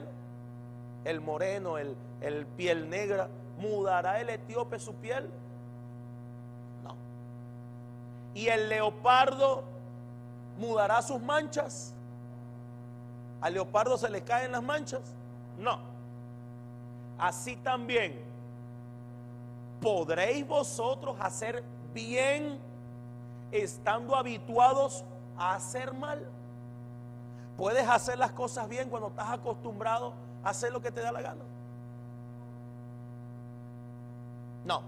el 1.04 1.20
moreno, 1.20 1.78
el, 1.78 1.96
el 2.20 2.46
piel 2.46 2.88
negra. 2.88 3.28
¿Mudará 3.58 4.20
el 4.20 4.30
etíope 4.30 4.78
su 4.78 4.94
piel? 4.94 5.28
No. 6.84 6.94
¿Y 8.34 8.48
el 8.48 8.68
leopardo 8.68 9.64
mudará 10.58 11.02
sus 11.02 11.20
manchas? 11.20 11.92
¿Al 13.40 13.54
leopardo 13.54 13.98
se 13.98 14.08
le 14.08 14.22
caen 14.22 14.52
las 14.52 14.62
manchas? 14.62 15.14
No. 15.58 15.78
Así 17.18 17.56
también 17.56 18.28
¿podréis 19.80 20.46
vosotros 20.46 21.16
hacer 21.20 21.62
bien 21.94 22.58
estando 23.52 24.16
habituados 24.16 25.04
a 25.38 25.54
hacer 25.54 25.94
mal? 25.94 26.26
¿Puedes 27.56 27.88
hacer 27.88 28.18
las 28.18 28.32
cosas 28.32 28.68
bien 28.68 28.88
cuando 28.88 29.08
estás 29.08 29.30
acostumbrado 29.30 30.12
a 30.44 30.50
hacer 30.50 30.72
lo 30.72 30.80
que 30.80 30.90
te 30.90 31.00
da 31.00 31.12
la 31.12 31.22
gana? 31.22 31.42
No. 34.64 34.82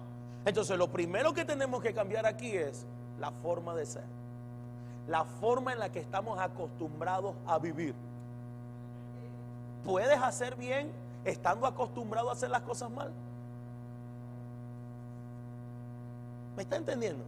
Entonces 0.45 0.77
lo 0.79 0.89
primero 0.89 1.35
que 1.35 1.45
tenemos 1.45 1.83
que 1.83 1.93
cambiar 1.93 2.27
aquí 2.27 2.57
es 2.57 2.87
la 3.19 3.31
forma 3.31 3.75
de 3.75 3.87
ser. 3.87 4.05
La 5.09 5.25
forma 5.25 5.73
en 5.73 5.79
la 5.79 5.91
que 5.91 5.99
estamos 5.99 6.39
acostumbrados 6.39 7.35
a 7.47 7.59
vivir. 7.59 7.95
¿Puedes 9.85 10.21
hacer 10.21 10.57
bien 10.57 10.91
estando 11.25 11.67
acostumbrado 11.67 12.31
a 12.31 12.33
hacer 12.33 12.51
las 12.51 12.63
cosas 12.63 12.91
mal? 12.91 13.11
¿Me 16.57 16.63
está 16.63 16.77
entendiendo? 16.77 17.25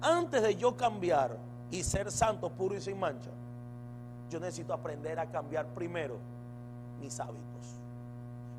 Antes 0.00 0.42
de 0.42 0.56
yo 0.56 0.76
cambiar 0.76 1.36
y 1.70 1.82
ser 1.82 2.10
santo, 2.10 2.50
puro 2.50 2.74
y 2.74 2.80
sin 2.80 2.98
mancha, 2.98 3.30
yo 4.30 4.40
necesito 4.40 4.72
aprender 4.72 5.18
a 5.18 5.26
cambiar 5.26 5.66
primero 5.66 6.16
mis 7.00 7.18
hábitos, 7.20 7.76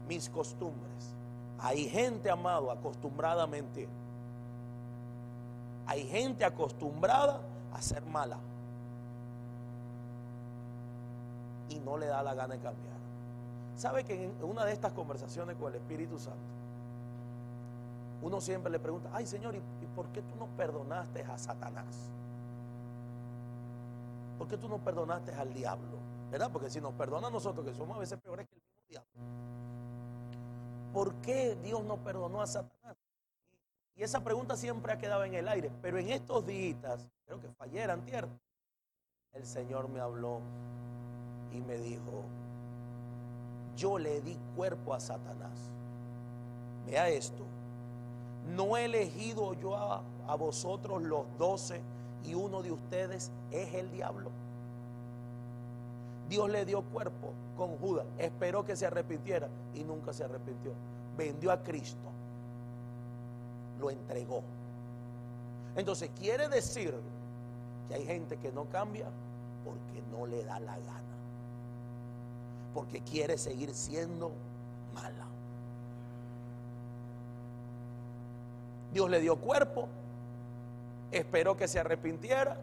mis 0.08 0.30
costumbres. 0.30 1.16
Hay 1.60 1.88
gente, 1.90 2.30
amado, 2.30 2.72
acostumbrada 2.72 3.44
a 3.44 3.48
mentir. 3.48 3.88
Hay 5.88 6.08
gente 6.08 6.46
acostumbrada 6.46 7.40
a 7.74 7.82
ser 7.82 8.06
mala. 8.06 8.38
y 11.72 11.80
no 11.80 11.98
le 11.98 12.08
da 12.08 12.22
la 12.22 12.34
gana 12.34 12.54
de 12.56 12.60
cambiar. 12.60 12.96
¿Sabe 13.78 14.04
que 14.04 14.26
en 14.26 14.34
una 14.44 14.66
de 14.66 14.74
estas 14.74 14.94
conversaciones 14.94 15.56
con 15.58 15.70
el 15.70 15.76
Espíritu 15.76 16.20
Santo, 16.20 16.40
uno 18.22 18.40
siempre 18.42 18.72
le 18.72 18.80
pregunta, 18.80 19.10
ay 19.14 19.26
Señor, 19.26 19.56
¿y, 19.56 19.81
por 19.96 20.08
qué 20.10 20.22
tú 20.22 20.36
no 20.36 20.48
perdonaste 20.58 21.24
a 21.24 21.38
Satanás? 21.38 22.10
¿Por 24.38 24.48
qué 24.48 24.58
tú 24.58 24.68
no 24.68 24.80
perdonaste 24.80 25.34
al 25.34 25.54
diablo? 25.54 25.98
¿Verdad? 26.32 26.50
Porque 26.52 26.70
si 26.70 26.82
nos 26.82 26.94
perdona 26.94 27.28
a 27.28 27.32
nosotros, 27.32 27.66
que 27.66 27.74
somos 27.74 27.98
a 27.98 28.00
veces 28.00 28.20
peores 28.20 28.48
que 28.48 28.56
el 28.56 28.62
mismo 28.62 28.84
diablo. 28.88 29.12
¿Por 30.94 31.14
qué 31.16 31.56
Dios 31.64 31.84
no 31.84 31.98
perdonó 31.98 32.42
a 32.42 32.48
Satanás? 32.48 32.98
Y 33.96 34.04
esa 34.04 34.24
pregunta 34.24 34.56
siempre 34.56 34.94
ha 34.94 34.98
quedado 34.98 35.24
en 35.26 35.36
el 35.36 35.48
aire. 35.48 35.72
Pero 35.82 36.00
en 36.00 36.10
estos 36.10 36.46
días, 36.46 37.08
creo 37.26 37.40
que 37.40 37.50
fue 37.50 37.68
ayer, 37.68 37.92
antier, 37.92 38.28
el 39.34 39.46
Señor 39.46 39.90
me 39.90 40.00
habló 40.00 40.40
y 41.52 41.62
me 41.62 41.78
dijo, 41.78 42.24
yo 43.76 43.98
le 43.98 44.22
di 44.22 44.38
cuerpo 44.56 44.94
a 44.94 45.00
Satanás. 45.00 45.70
Vea 46.86 47.10
esto, 47.10 47.46
no 48.48 48.78
he 48.78 48.86
elegido 48.86 49.54
yo 49.54 49.76
a, 49.76 50.02
a 50.28 50.36
vosotros 50.36 51.02
los 51.02 51.26
doce 51.38 51.82
y 52.26 52.34
uno 52.34 52.62
de 52.62 52.72
ustedes 52.72 53.32
es 53.52 53.74
el 53.74 53.92
diablo. 53.92 54.30
Dios 56.30 56.50
le 56.50 56.66
dio 56.66 56.82
cuerpo 56.82 57.34
con 57.58 57.78
Judas, 57.78 58.06
esperó 58.18 58.66
que 58.66 58.76
se 58.76 58.86
arrepintiera 58.86 59.50
y 59.74 59.84
nunca 59.84 60.14
se 60.14 60.24
arrepintió. 60.24 60.72
Vendió 61.18 61.52
a 61.52 61.62
Cristo, 61.62 62.10
lo 63.80 63.90
entregó. 63.90 64.42
Entonces 65.76 66.10
quiere 66.18 66.48
decir 66.48 66.94
que 67.88 67.96
hay 67.96 68.06
gente 68.06 68.38
que 68.38 68.52
no 68.52 68.66
cambia 68.66 69.06
porque 69.66 70.02
no 70.12 70.26
le 70.26 70.44
da 70.44 70.60
la 70.60 70.78
gana 70.78 71.02
porque 72.74 73.02
quiere 73.02 73.38
seguir 73.38 73.74
siendo 73.74 74.32
mala. 74.94 75.28
Dios 78.92 79.10
le 79.10 79.20
dio 79.20 79.38
cuerpo, 79.38 79.88
esperó 81.12 81.56
que 81.56 81.68
se 81.68 81.80
arrepintiera 81.80 82.58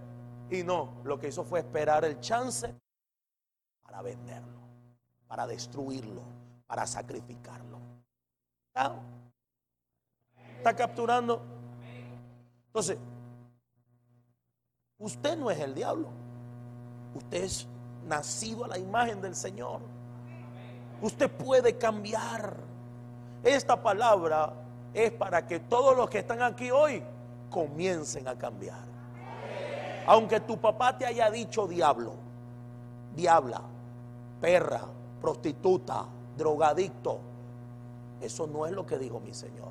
y 0.50 0.62
no, 0.62 0.94
lo 1.04 1.18
que 1.18 1.28
hizo 1.28 1.44
fue 1.44 1.61
esperar 1.61 2.04
el 2.04 2.20
chance 2.20 2.75
para 3.82 4.02
venderlo, 4.02 4.61
para 5.26 5.47
destruirlo, 5.47 6.23
para 6.66 6.87
sacrificarlo. 6.87 7.78
¿Está, 8.68 8.94
¿Está 10.58 10.76
capturando? 10.76 11.42
Entonces, 12.66 12.99
usted 14.99 15.37
no 15.37 15.50
es 15.50 15.58
el 15.61 15.75
diablo, 15.75 16.08
usted 17.14 17.44
es 17.44 17.66
nacido 18.06 18.64
a 18.64 18.68
la 18.68 18.78
imagen 18.78 19.20
del 19.20 19.35
Señor. 19.35 19.80
Usted 21.00 21.30
puede 21.30 21.78
cambiar. 21.78 22.56
Esta 23.44 23.80
palabra 23.80 24.52
es 24.95 25.11
para 25.12 25.47
que 25.47 25.61
todos 25.61 25.97
los 25.97 26.09
que 26.09 26.18
están 26.18 26.42
aquí 26.42 26.71
hoy 26.71 27.02
comiencen 27.50 28.26
a 28.28 28.37
cambiar. 28.37 28.87
Aunque 30.07 30.40
tu 30.40 30.59
papá 30.59 30.97
te 30.97 31.04
haya 31.04 31.30
dicho 31.30 31.66
diablo, 31.66 32.14
diabla, 33.14 33.62
perra, 34.40 34.83
prostituta, 35.21 36.07
drogadicto, 36.37 37.21
eso 38.21 38.47
no 38.47 38.66
es 38.66 38.73
lo 38.73 38.87
que 38.87 38.99
dijo 38.99 39.21
mi 39.21 39.35
Señor. 39.35 39.68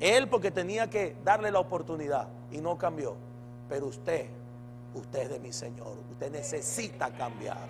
Él 0.00 0.28
porque 0.28 0.50
tenía 0.50 0.88
que 0.88 1.16
darle 1.24 1.50
la 1.50 1.58
oportunidad 1.58 2.28
y 2.52 2.58
no 2.58 2.78
cambió. 2.78 3.16
Pero 3.68 3.86
usted, 3.86 4.26
usted 4.94 5.22
es 5.22 5.28
de 5.30 5.40
mi 5.40 5.52
Señor. 5.52 5.94
Usted 6.12 6.30
necesita 6.30 7.10
cambiar. 7.10 7.66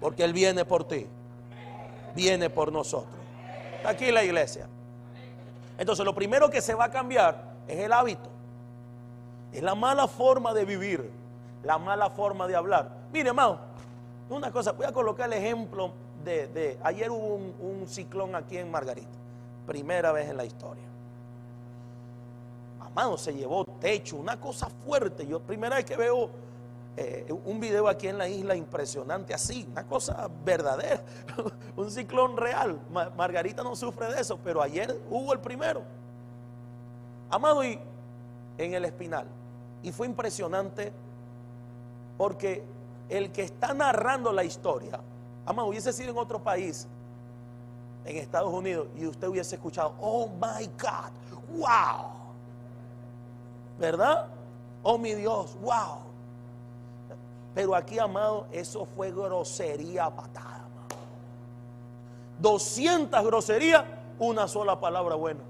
Porque 0.00 0.24
Él 0.24 0.32
viene 0.32 0.64
por 0.64 0.84
ti 0.84 1.06
viene 2.14 2.50
por 2.50 2.72
nosotros. 2.72 3.14
Está 3.76 3.90
aquí 3.90 4.10
la 4.10 4.24
iglesia. 4.24 4.68
Entonces 5.80 6.04
lo 6.04 6.14
primero 6.14 6.50
que 6.50 6.60
se 6.60 6.74
va 6.74 6.84
a 6.84 6.90
cambiar 6.90 7.42
es 7.66 7.78
el 7.78 7.94
hábito. 7.94 8.28
Es 9.50 9.62
la 9.62 9.74
mala 9.74 10.06
forma 10.06 10.52
de 10.52 10.66
vivir, 10.66 11.10
la 11.64 11.78
mala 11.78 12.10
forma 12.10 12.46
de 12.46 12.54
hablar. 12.54 12.90
Mire, 13.10 13.30
hermano, 13.30 13.58
una 14.28 14.52
cosa, 14.52 14.72
voy 14.72 14.84
a 14.84 14.92
colocar 14.92 15.26
el 15.26 15.42
ejemplo 15.42 15.90
de, 16.22 16.78
ayer 16.82 17.10
hubo 17.10 17.34
un, 17.34 17.54
un 17.58 17.88
ciclón 17.88 18.34
aquí 18.34 18.58
en 18.58 18.70
Margarita, 18.70 19.08
primera 19.66 20.12
vez 20.12 20.28
en 20.28 20.36
la 20.36 20.44
historia. 20.44 20.84
Amado, 22.78 23.16
se 23.16 23.32
llevó 23.32 23.64
techo, 23.64 24.16
una 24.16 24.38
cosa 24.38 24.68
fuerte. 24.84 25.26
Yo 25.26 25.40
primera 25.40 25.76
vez 25.76 25.86
que 25.86 25.96
veo 25.96 26.28
eh, 26.96 27.32
un 27.44 27.60
video 27.60 27.88
aquí 27.88 28.08
en 28.08 28.18
la 28.18 28.28
isla 28.28 28.54
impresionante, 28.56 29.32
así, 29.32 29.66
una 29.70 29.86
cosa 29.86 30.28
verdadera, 30.44 31.02
un 31.76 31.90
ciclón 31.90 32.36
real. 32.36 32.78
Margarita 33.16 33.62
no 33.62 33.76
sufre 33.76 34.12
de 34.12 34.20
eso, 34.20 34.38
pero 34.42 34.60
ayer 34.60 35.00
hubo 35.08 35.32
el 35.32 35.40
primero. 35.40 35.82
Amado, 37.30 37.64
y 37.64 37.78
en 38.58 38.74
el 38.74 38.84
Espinal. 38.84 39.26
Y 39.82 39.92
fue 39.92 40.06
impresionante 40.06 40.92
porque 42.18 42.62
el 43.08 43.32
que 43.32 43.42
está 43.42 43.72
narrando 43.72 44.32
la 44.32 44.44
historia, 44.44 45.00
amado, 45.46 45.68
hubiese 45.68 45.92
sido 45.92 46.10
en 46.10 46.18
otro 46.18 46.42
país, 46.42 46.86
en 48.04 48.16
Estados 48.16 48.52
Unidos, 48.52 48.88
y 48.96 49.06
usted 49.06 49.28
hubiese 49.28 49.54
escuchado, 49.54 49.94
oh 50.00 50.28
my 50.28 50.66
God, 50.78 51.58
wow. 51.58 52.10
¿Verdad? 53.78 54.26
Oh 54.82 54.98
mi 54.98 55.14
Dios, 55.14 55.56
wow. 55.62 56.09
Pero 57.54 57.74
aquí, 57.74 57.98
amado, 57.98 58.46
eso 58.52 58.84
fue 58.84 59.10
grosería 59.10 60.08
patada, 60.10 60.56
amado. 60.56 61.00
200 62.38 63.24
groserías, 63.24 63.84
una 64.18 64.46
sola 64.46 64.78
palabra 64.78 65.14
buena. 65.16 65.40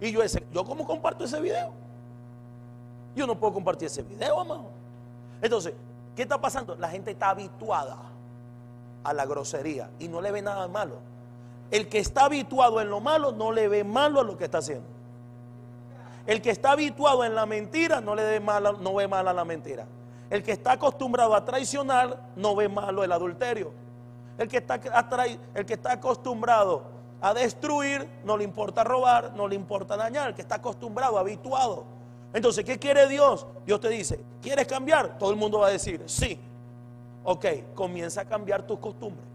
Y 0.00 0.12
yo 0.12 0.22
ese, 0.22 0.46
¿yo 0.52 0.64
cómo 0.64 0.86
comparto 0.86 1.24
ese 1.24 1.40
video? 1.40 1.72
Yo 3.14 3.26
no 3.26 3.38
puedo 3.38 3.54
compartir 3.54 3.86
ese 3.86 4.02
video, 4.02 4.38
amado. 4.38 4.66
Entonces, 5.40 5.72
¿qué 6.14 6.22
está 6.22 6.38
pasando? 6.38 6.76
La 6.76 6.88
gente 6.90 7.12
está 7.12 7.30
habituada 7.30 7.96
a 9.02 9.12
la 9.14 9.24
grosería 9.24 9.90
y 9.98 10.08
no 10.08 10.20
le 10.20 10.32
ve 10.32 10.42
nada 10.42 10.68
malo. 10.68 10.96
El 11.70 11.88
que 11.88 11.98
está 11.98 12.26
habituado 12.26 12.80
en 12.80 12.90
lo 12.90 13.00
malo 13.00 13.32
no 13.32 13.52
le 13.52 13.68
ve 13.68 13.84
malo 13.84 14.20
a 14.20 14.24
lo 14.24 14.36
que 14.36 14.44
está 14.44 14.58
haciendo. 14.58 14.86
El 16.26 16.42
que 16.42 16.50
está 16.50 16.72
habituado 16.72 17.24
en 17.24 17.34
la 17.34 17.46
mentira 17.46 18.00
no 18.00 18.14
le 18.14 18.24
ve 18.24 18.40
no 18.40 18.94
ve 18.94 19.08
mal 19.08 19.28
a 19.28 19.32
la 19.32 19.44
mentira. 19.44 19.86
El 20.30 20.42
que 20.42 20.52
está 20.52 20.72
acostumbrado 20.72 21.34
a 21.34 21.44
traicionar 21.44 22.30
no 22.36 22.56
ve 22.56 22.68
malo 22.68 23.04
el 23.04 23.12
adulterio. 23.12 23.72
El 24.38 24.48
que 24.48 24.58
está, 24.58 24.80
el 25.54 25.66
que 25.66 25.74
está 25.74 25.92
acostumbrado 25.92 26.82
a 27.20 27.32
destruir 27.32 28.08
no 28.24 28.36
le 28.36 28.44
importa 28.44 28.84
robar, 28.84 29.32
no 29.34 29.48
le 29.48 29.54
importa 29.54 29.96
dañar. 29.96 30.28
El 30.28 30.34
que 30.34 30.42
está 30.42 30.56
acostumbrado, 30.56 31.18
habituado. 31.18 31.84
Entonces, 32.32 32.64
¿qué 32.64 32.78
quiere 32.78 33.08
Dios? 33.08 33.46
Dios 33.64 33.80
te 33.80 33.88
dice, 33.88 34.20
¿quieres 34.42 34.66
cambiar? 34.66 35.16
Todo 35.18 35.30
el 35.30 35.36
mundo 35.36 35.60
va 35.60 35.68
a 35.68 35.70
decir, 35.70 36.02
sí. 36.06 36.38
Ok, 37.24 37.46
comienza 37.74 38.22
a 38.22 38.24
cambiar 38.24 38.66
tus 38.66 38.78
costumbres. 38.78 39.26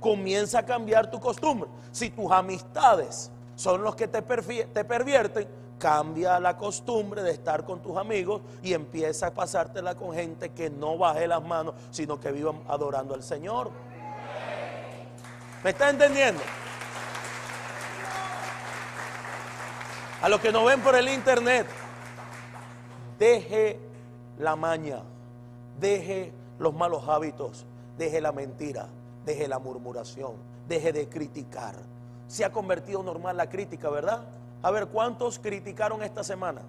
Comienza 0.00 0.60
a 0.60 0.66
cambiar 0.66 1.10
tu 1.10 1.20
costumbre. 1.20 1.68
Si 1.90 2.10
tus 2.10 2.30
amistades 2.30 3.30
son 3.54 3.82
los 3.82 3.94
que 3.94 4.08
te, 4.08 4.22
te 4.22 4.84
pervierten, 4.84 5.46
Cambia 5.82 6.38
la 6.38 6.56
costumbre 6.56 7.24
de 7.24 7.32
estar 7.32 7.64
con 7.64 7.82
tus 7.82 7.96
amigos 7.96 8.40
y 8.62 8.72
empieza 8.72 9.26
a 9.26 9.34
pasártela 9.34 9.96
con 9.96 10.14
gente 10.14 10.50
que 10.50 10.70
no 10.70 10.96
baje 10.96 11.26
las 11.26 11.42
manos, 11.42 11.74
sino 11.90 12.20
que 12.20 12.30
vivan 12.30 12.62
adorando 12.68 13.14
al 13.14 13.24
Señor. 13.24 13.72
¿Me 15.64 15.70
está 15.70 15.90
entendiendo? 15.90 16.40
A 20.22 20.28
los 20.28 20.40
que 20.40 20.52
nos 20.52 20.64
ven 20.64 20.80
por 20.82 20.94
el 20.94 21.08
internet, 21.08 21.66
deje 23.18 23.80
la 24.38 24.54
maña, 24.54 25.02
deje 25.80 26.32
los 26.60 26.72
malos 26.72 27.08
hábitos, 27.08 27.66
deje 27.98 28.20
la 28.20 28.30
mentira, 28.30 28.86
deje 29.24 29.48
la 29.48 29.58
murmuración, 29.58 30.34
deje 30.68 30.92
de 30.92 31.08
criticar. 31.08 31.74
Se 32.28 32.44
ha 32.44 32.52
convertido 32.52 33.02
normal 33.02 33.36
la 33.36 33.48
crítica, 33.48 33.90
¿verdad? 33.90 34.22
A 34.62 34.70
ver, 34.70 34.86
¿cuántos 34.86 35.38
criticaron 35.38 36.02
esta 36.02 36.22
semana? 36.22 36.62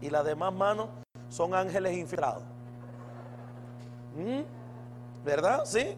Y 0.00 0.08
las 0.08 0.24
demás 0.24 0.52
manos 0.52 0.88
son 1.28 1.54
ángeles 1.54 1.96
infiltrados. 1.96 2.42
¿Mm? 4.16 4.40
¿Verdad? 5.24 5.64
¿Sí? 5.64 5.94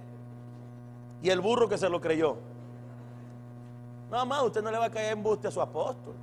Y 1.23 1.31
el 1.31 1.41
burro 1.41 1.69
que 1.69 1.79
se 1.79 1.89
lo 1.89 2.01
creyó. 2.01 2.37
Nada 4.11 4.25
más, 4.25 4.43
usted 4.43 4.63
no 4.63 4.71
le 4.71 4.79
va 4.79 4.87
a 4.87 4.91
caer 4.91 5.13
en 5.13 5.23
buste 5.23 5.49
a 5.49 5.51
su 5.51 5.61
apóstol. 5.61 6.15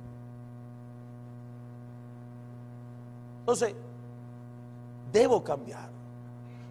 Entonces, 3.40 3.74
debo 5.10 5.42
cambiar. 5.42 5.88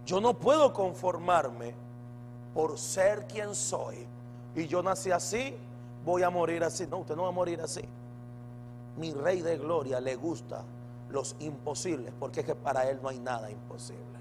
Yo 0.05 0.21
no 0.21 0.33
puedo 0.33 0.71
conformarme 0.73 1.73
por 2.53 2.77
ser 2.77 3.27
quien 3.27 3.53
soy. 3.53 4.07
Y 4.55 4.67
yo 4.67 4.81
nací 4.81 5.11
así 5.11 5.57
voy 6.05 6.23
a 6.23 6.29
morir 6.29 6.63
así. 6.63 6.87
No, 6.87 6.99
usted 6.99 7.15
no 7.15 7.23
va 7.23 7.29
a 7.29 7.33
morir 7.33 7.61
así. 7.61 7.81
Mi 8.97 9.13
rey 9.13 9.41
de 9.41 9.57
gloria 9.57 9.99
le 9.99 10.15
gusta 10.15 10.63
los 11.09 11.35
imposibles, 11.39 12.13
porque 12.19 12.41
es 12.41 12.45
que 12.45 12.55
para 12.55 12.89
Él 12.89 12.99
no 13.01 13.09
hay 13.09 13.19
nada 13.19 13.49
imposible. 13.49 14.11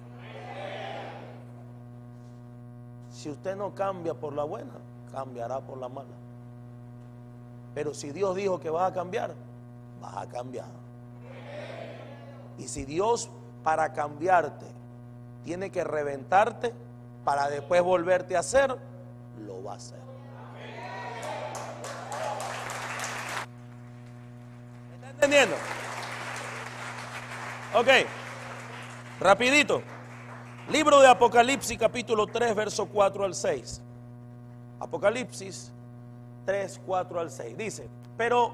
Si 3.10 3.28
usted 3.28 3.56
no 3.56 3.74
cambia 3.74 4.14
por 4.14 4.32
la 4.32 4.44
buena, 4.44 4.72
cambiará 5.12 5.60
por 5.60 5.78
la 5.78 5.88
mala. 5.88 6.08
Pero 7.74 7.94
si 7.94 8.10
Dios 8.10 8.34
dijo 8.36 8.58
que 8.60 8.70
va 8.70 8.86
a 8.86 8.92
cambiar, 8.92 9.34
va 10.02 10.22
a 10.22 10.28
cambiar. 10.28 10.68
Y 12.58 12.68
si 12.68 12.84
Dios 12.84 13.30
para 13.62 13.92
cambiarte 13.92 14.66
tiene 15.44 15.70
que 15.70 15.84
reventarte 15.84 16.72
para 17.24 17.48
después 17.48 17.82
volverte 17.82 18.36
a 18.36 18.40
hacer, 18.40 18.76
lo 19.46 19.62
va 19.62 19.72
a 19.72 19.76
hacer. 19.76 19.98
¿Me 24.88 24.94
está 24.94 25.09
entendiendo? 25.20 25.54
Ok, 27.74 27.88
rapidito. 29.20 29.82
Libro 30.70 31.00
de 31.00 31.08
Apocalipsis 31.08 31.76
capítulo 31.76 32.26
3, 32.26 32.54
verso 32.54 32.86
4 32.86 33.24
al 33.24 33.34
6. 33.34 33.82
Apocalipsis 34.80 35.70
3, 36.46 36.80
4 36.86 37.20
al 37.20 37.30
6. 37.30 37.56
Dice, 37.56 37.88
pero, 38.16 38.52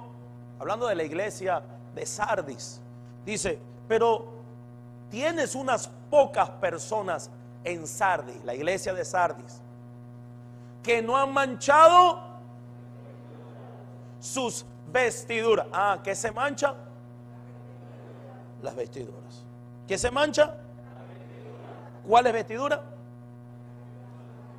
hablando 0.59 0.89
de 0.89 0.97
la 0.97 1.05
iglesia 1.05 1.63
de 1.95 2.05
Sardis, 2.05 2.81
dice, 3.25 3.61
pero 3.87 4.27
tienes 5.09 5.55
unas 5.55 5.89
pocas 6.11 6.51
personas 6.51 7.31
en 7.63 7.87
Sardis, 7.87 8.43
la 8.45 8.55
iglesia 8.55 8.93
de 8.93 9.05
Sardis, 9.05 9.61
que 10.83 11.01
no 11.01 11.17
han 11.17 11.33
manchado 11.33 12.21
sus 14.21 14.67
vestiduras. 14.93 15.67
Ah, 15.73 16.01
¿qué 16.03 16.15
se 16.15 16.31
mancha? 16.31 16.75
Las 18.63 18.75
vestiduras. 18.75 19.45
¿Qué 19.87 19.99
se 19.99 20.11
mancha? 20.11 20.55
¿Cuáles 22.07 22.33
vestiduras? 22.33 22.81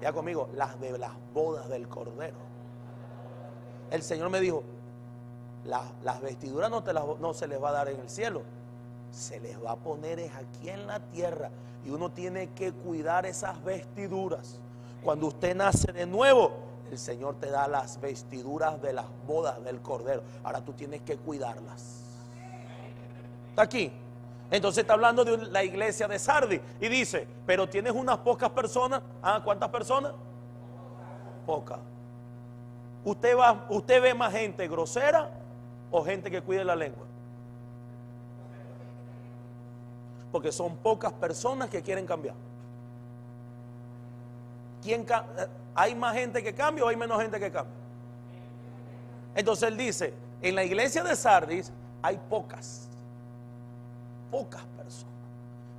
Ya 0.02 0.14
conmigo, 0.14 0.50
las 0.54 0.80
de 0.80 0.98
las 0.98 1.12
bodas 1.34 1.68
del 1.70 1.88
Cordero. 1.88 2.38
El 3.90 4.04
Señor 4.04 4.30
me 4.30 4.40
dijo, 4.40 4.64
las 5.66 6.22
vestiduras 6.22 6.70
no, 6.70 6.84
te 6.84 6.94
las, 6.94 7.04
no 7.20 7.34
se 7.34 7.48
les 7.48 7.62
va 7.62 7.70
a 7.70 7.74
dar 7.74 7.90
en 7.90 8.00
el 8.00 8.10
cielo, 8.10 8.44
se 9.12 9.40
les 9.40 9.62
va 9.64 9.72
a 9.72 9.76
poner 9.76 10.20
es 10.20 10.32
aquí 10.36 10.70
en 10.70 10.88
la 10.88 11.00
tierra. 11.00 11.50
Y 11.86 11.90
uno 11.90 12.10
tiene 12.12 12.50
que 12.50 12.74
cuidar 12.74 13.26
esas 13.26 13.64
vestiduras. 13.64 14.60
Cuando 15.04 15.28
usted 15.28 15.56
nace 15.56 15.92
de 15.92 16.06
nuevo, 16.06 16.67
el 16.92 16.98
Señor 16.98 17.36
te 17.36 17.50
da 17.50 17.68
las 17.68 18.00
vestiduras 18.00 18.82
de 18.82 18.94
las 18.94 19.06
bodas 19.26 19.64
del 19.64 19.82
Cordero. 19.82 20.22
Ahora 20.44 20.62
tú 20.62 20.74
tienes 20.74 21.02
que 21.02 21.18
cuidarlas. 21.18 22.04
Está 23.50 23.64
aquí. 23.64 23.92
Entonces 24.50 24.82
está 24.82 24.94
hablando 24.94 25.26
de 25.26 25.38
la 25.48 25.64
iglesia 25.64 26.08
de 26.08 26.18
Sardi 26.20 26.62
y 26.80 26.88
dice, 26.88 27.28
pero 27.46 27.68
tienes 27.68 27.92
unas 27.92 28.18
pocas 28.20 28.50
personas. 28.52 29.02
Ah, 29.22 29.42
¿cuántas 29.44 29.70
personas? 29.70 30.14
Pocas. 31.46 31.80
¿Usted, 33.04 33.38
va, 33.38 33.66
¿Usted 33.70 34.02
ve 34.02 34.14
más 34.14 34.34
gente 34.34 34.68
grosera 34.68 35.30
o 35.92 36.04
gente 36.04 36.32
que 36.32 36.42
cuide 36.42 36.64
la 36.64 36.76
lengua? 36.76 37.06
Porque 40.32 40.52
son 40.52 40.78
pocas 40.78 41.12
personas 41.14 41.70
que 41.70 41.82
quieren 41.82 42.06
cambiar. 42.06 42.36
¿Quién, 44.82 45.02
eh, 45.02 45.48
¿Hay 45.78 45.94
más 45.94 46.16
gente 46.16 46.44
que 46.44 46.56
cambia 46.56 46.84
o 46.84 46.88
hay 46.88 46.96
menos 46.96 47.22
gente 47.22 47.40
que 47.40 47.52
cambia? 47.52 47.76
Entonces 49.36 49.70
él 49.70 49.78
dice, 49.78 50.14
en 50.42 50.56
la 50.56 50.64
iglesia 50.64 51.04
de 51.04 51.16
Sardis 51.16 51.72
hay 52.02 52.20
pocas, 52.30 52.90
pocas 54.32 54.64
personas. 54.76 55.14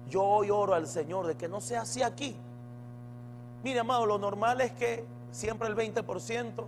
Yo 0.08 0.22
hoy 0.22 0.50
oro 0.50 0.74
al 0.74 0.86
Señor 0.86 1.26
de 1.26 1.36
que 1.36 1.48
no 1.48 1.60
sea 1.60 1.82
así 1.82 2.02
aquí. 2.02 2.36
Mire, 3.64 3.80
amado, 3.80 4.06
lo 4.06 4.18
normal 4.18 4.60
es 4.60 4.70
que 4.70 5.04
siempre 5.32 5.66
el 5.66 5.74
20% 5.74 6.64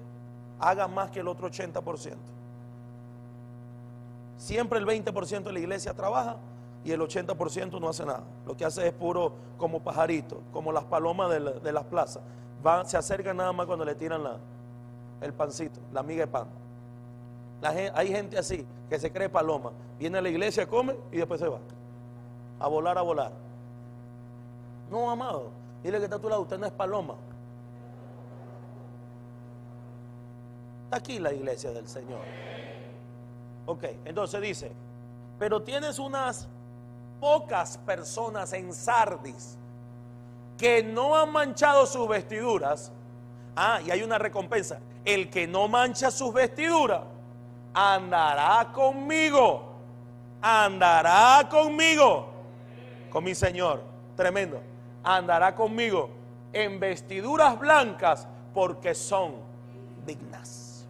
haga 0.58 0.88
más 0.88 1.10
que 1.10 1.20
el 1.20 1.28
otro 1.28 1.48
80%. 1.48 2.16
Siempre 4.38 4.80
el 4.80 4.86
20% 4.86 5.44
de 5.44 5.52
la 5.52 5.58
iglesia 5.60 5.94
trabaja 5.94 6.36
y 6.84 6.90
el 6.90 7.00
80% 7.00 7.80
no 7.80 7.88
hace 7.88 8.04
nada. 8.04 8.24
Lo 8.44 8.56
que 8.56 8.64
hace 8.64 8.88
es 8.88 8.92
puro 8.92 9.34
como 9.56 9.80
pajarito, 9.80 10.40
como 10.52 10.72
las 10.72 10.84
palomas 10.84 11.30
de, 11.30 11.72
las 11.72 11.84
plazas. 11.84 12.22
Se 12.84 12.96
acercan 12.96 13.36
nada 13.36 13.52
más 13.52 13.66
cuando 13.66 13.84
le 13.84 13.94
tiran 13.94 14.22
la, 14.22 14.36
el 15.20 15.32
pancito, 15.32 15.80
la 15.92 16.02
miga 16.02 16.26
de 16.26 16.30
pan. 16.30 16.46
hay 17.94 18.08
gente 18.08 18.38
así 18.38 18.66
que 18.88 18.98
se 18.98 19.10
cree 19.12 19.28
paloma. 19.28 19.70
Viene 19.98 20.18
a 20.18 20.22
la 20.22 20.28
iglesia, 20.28 20.66
come 20.66 20.96
y 21.12 21.18
después 21.18 21.40
se 21.40 21.48
va. 21.48 21.58
A 22.58 22.68
volar, 22.68 22.98
a 22.98 23.02
volar. 23.02 23.32
No, 24.90 25.10
amado. 25.10 25.50
Dile 25.82 25.98
que 25.98 26.04
está 26.04 26.16
a 26.16 26.18
tu 26.18 26.28
lado, 26.28 26.42
usted 26.42 26.58
no 26.58 26.66
es 26.66 26.72
paloma. 26.72 27.14
Está 30.84 30.96
aquí 30.96 31.18
la 31.18 31.32
iglesia 31.32 31.70
del 31.70 31.86
Señor. 31.88 32.20
Ok, 33.66 33.84
entonces 34.04 34.40
dice, 34.40 34.72
pero 35.38 35.62
tienes 35.62 35.98
unas 35.98 36.48
pocas 37.20 37.78
personas 37.78 38.52
en 38.52 38.72
Sardis 38.72 39.56
que 40.60 40.82
no 40.82 41.16
han 41.16 41.32
manchado 41.32 41.86
sus 41.86 42.06
vestiduras. 42.06 42.92
Ah, 43.56 43.80
y 43.82 43.90
hay 43.90 44.02
una 44.02 44.18
recompensa. 44.18 44.78
El 45.06 45.30
que 45.30 45.46
no 45.46 45.68
mancha 45.68 46.10
sus 46.10 46.34
vestiduras 46.34 47.00
andará 47.72 48.70
conmigo. 48.70 49.72
Andará 50.42 51.48
conmigo. 51.48 52.28
Con 53.08 53.24
mi 53.24 53.34
Señor. 53.34 53.82
Tremendo. 54.14 54.60
Andará 55.02 55.54
conmigo 55.54 56.10
en 56.52 56.78
vestiduras 56.78 57.58
blancas 57.58 58.28
porque 58.52 58.94
son 58.94 59.36
dignas. 60.04 60.84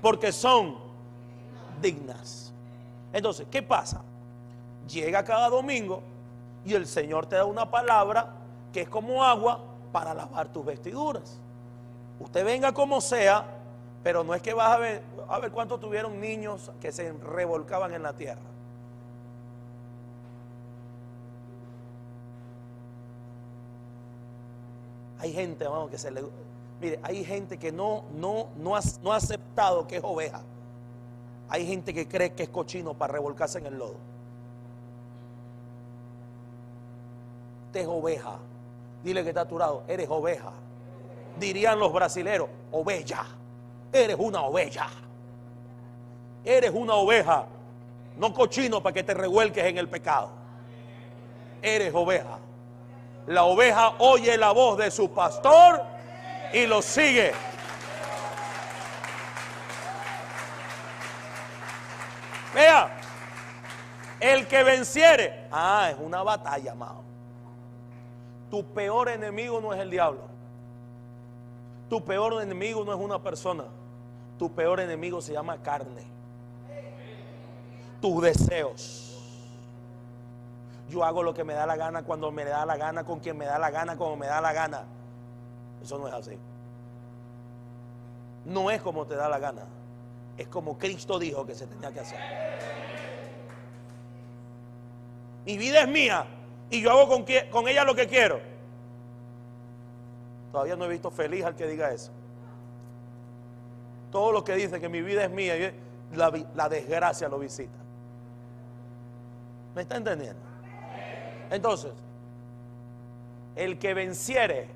Porque 0.00 0.30
son 0.30 0.78
dignas. 1.82 2.52
Entonces, 3.12 3.48
¿qué 3.50 3.60
pasa? 3.60 4.04
llega 4.90 5.24
cada 5.24 5.48
domingo 5.48 6.02
y 6.64 6.74
el 6.74 6.86
Señor 6.86 7.26
te 7.26 7.36
da 7.36 7.44
una 7.44 7.70
palabra 7.70 8.34
que 8.72 8.82
es 8.82 8.88
como 8.88 9.24
agua 9.24 9.60
para 9.92 10.14
lavar 10.14 10.48
tus 10.48 10.64
vestiduras. 10.64 11.38
Usted 12.18 12.44
venga 12.44 12.72
como 12.72 13.00
sea, 13.00 13.44
pero 14.02 14.22
no 14.24 14.34
es 14.34 14.42
que 14.42 14.54
vas 14.54 14.76
a 14.76 14.78
ver, 14.78 15.02
a 15.28 15.38
ver 15.38 15.50
cuántos 15.50 15.80
tuvieron 15.80 16.20
niños 16.20 16.70
que 16.80 16.92
se 16.92 17.12
revolcaban 17.12 17.94
en 17.94 18.02
la 18.02 18.12
tierra. 18.12 18.40
Hay 25.18 25.32
gente, 25.32 25.66
que 25.90 25.98
se 25.98 26.10
le... 26.10 26.22
Mire, 26.80 26.98
hay 27.02 27.24
gente 27.24 27.58
que 27.58 27.72
no, 27.72 28.04
no, 28.14 28.48
no, 28.56 28.74
ha, 28.74 28.80
no 29.02 29.12
ha 29.12 29.16
aceptado 29.16 29.86
que 29.86 29.96
es 29.96 30.04
oveja. 30.04 30.40
Hay 31.50 31.66
gente 31.66 31.92
que 31.92 32.08
cree 32.08 32.32
que 32.32 32.44
es 32.44 32.48
cochino 32.48 32.94
para 32.94 33.14
revolcarse 33.14 33.58
en 33.58 33.66
el 33.66 33.78
lodo. 33.78 34.09
Usted 37.70 37.82
es 37.82 37.86
oveja. 37.86 38.32
Dile 39.04 39.22
que 39.22 39.28
está 39.28 39.42
aturado. 39.42 39.84
Eres 39.86 40.08
oveja. 40.10 40.50
Dirían 41.38 41.78
los 41.78 41.92
brasileros, 41.92 42.48
oveja. 42.72 43.24
Eres 43.92 44.16
una 44.18 44.42
oveja. 44.42 44.88
Eres 46.44 46.72
una 46.74 46.94
oveja. 46.94 47.46
No 48.16 48.34
cochino 48.34 48.82
para 48.82 48.92
que 48.92 49.04
te 49.04 49.14
revuelques 49.14 49.64
en 49.64 49.78
el 49.78 49.88
pecado. 49.88 50.30
Eres 51.62 51.94
oveja. 51.94 52.38
La 53.28 53.44
oveja 53.44 53.94
oye 53.98 54.36
la 54.36 54.50
voz 54.50 54.76
de 54.76 54.90
su 54.90 55.08
pastor 55.12 55.80
y 56.52 56.66
lo 56.66 56.82
sigue. 56.82 57.32
Vea, 62.52 62.90
el 64.18 64.48
que 64.48 64.64
venciere, 64.64 65.46
ah, 65.52 65.90
es 65.92 65.96
una 66.00 66.24
batalla, 66.24 66.72
amado. 66.72 67.10
Tu 68.50 68.64
peor 68.64 69.08
enemigo 69.08 69.60
no 69.60 69.72
es 69.72 69.80
el 69.80 69.90
diablo. 69.90 70.22
Tu 71.88 72.04
peor 72.04 72.42
enemigo 72.42 72.84
no 72.84 72.92
es 72.92 72.98
una 72.98 73.22
persona. 73.22 73.64
Tu 74.38 74.50
peor 74.52 74.80
enemigo 74.80 75.20
se 75.20 75.32
llama 75.32 75.58
carne. 75.58 76.02
Tus 78.00 78.22
deseos. 78.22 79.06
Yo 80.88 81.04
hago 81.04 81.22
lo 81.22 81.32
que 81.32 81.44
me 81.44 81.54
da 81.54 81.66
la 81.66 81.76
gana 81.76 82.02
cuando 82.02 82.32
me 82.32 82.44
da 82.44 82.66
la 82.66 82.76
gana, 82.76 83.04
con 83.04 83.20
quien 83.20 83.38
me 83.38 83.44
da 83.44 83.58
la 83.58 83.70
gana, 83.70 83.96
como 83.96 84.16
me 84.16 84.26
da 84.26 84.40
la 84.40 84.52
gana. 84.52 84.84
Eso 85.82 85.98
no 85.98 86.08
es 86.08 86.14
así. 86.14 86.36
No 88.44 88.70
es 88.70 88.82
como 88.82 89.06
te 89.06 89.14
da 89.14 89.28
la 89.28 89.38
gana. 89.38 89.62
Es 90.36 90.48
como 90.48 90.78
Cristo 90.78 91.18
dijo 91.18 91.46
que 91.46 91.54
se 91.54 91.66
tenía 91.66 91.92
que 91.92 92.00
hacer. 92.00 92.18
Mi 95.46 95.56
vida 95.56 95.82
es 95.82 95.88
mía 95.88 96.26
y 96.70 96.80
yo 96.80 96.90
hago 96.90 97.08
con, 97.08 97.68
ella 97.68 97.84
lo 97.84 97.94
que 97.94 98.06
quiero. 98.06 98.40
Todavía 100.52 100.76
no 100.76 100.84
he 100.84 100.88
visto 100.88 101.10
feliz 101.10 101.44
al 101.44 101.56
que 101.56 101.66
diga 101.66 101.90
eso. 101.90 102.12
Todo 104.12 104.32
lo 104.32 104.44
que 104.44 104.54
dice 104.54 104.80
que 104.80 104.88
mi 104.88 105.02
vida 105.02 105.24
es 105.24 105.30
mía, 105.30 105.72
la, 106.14 106.32
la 106.54 106.68
desgracia 106.68 107.28
lo 107.28 107.38
visita. 107.38 107.78
¿Me 109.74 109.82
está 109.82 109.96
entendiendo? 109.96 110.40
Entonces, 111.50 111.92
el 113.56 113.78
que 113.78 113.94
venciere, 113.94 114.68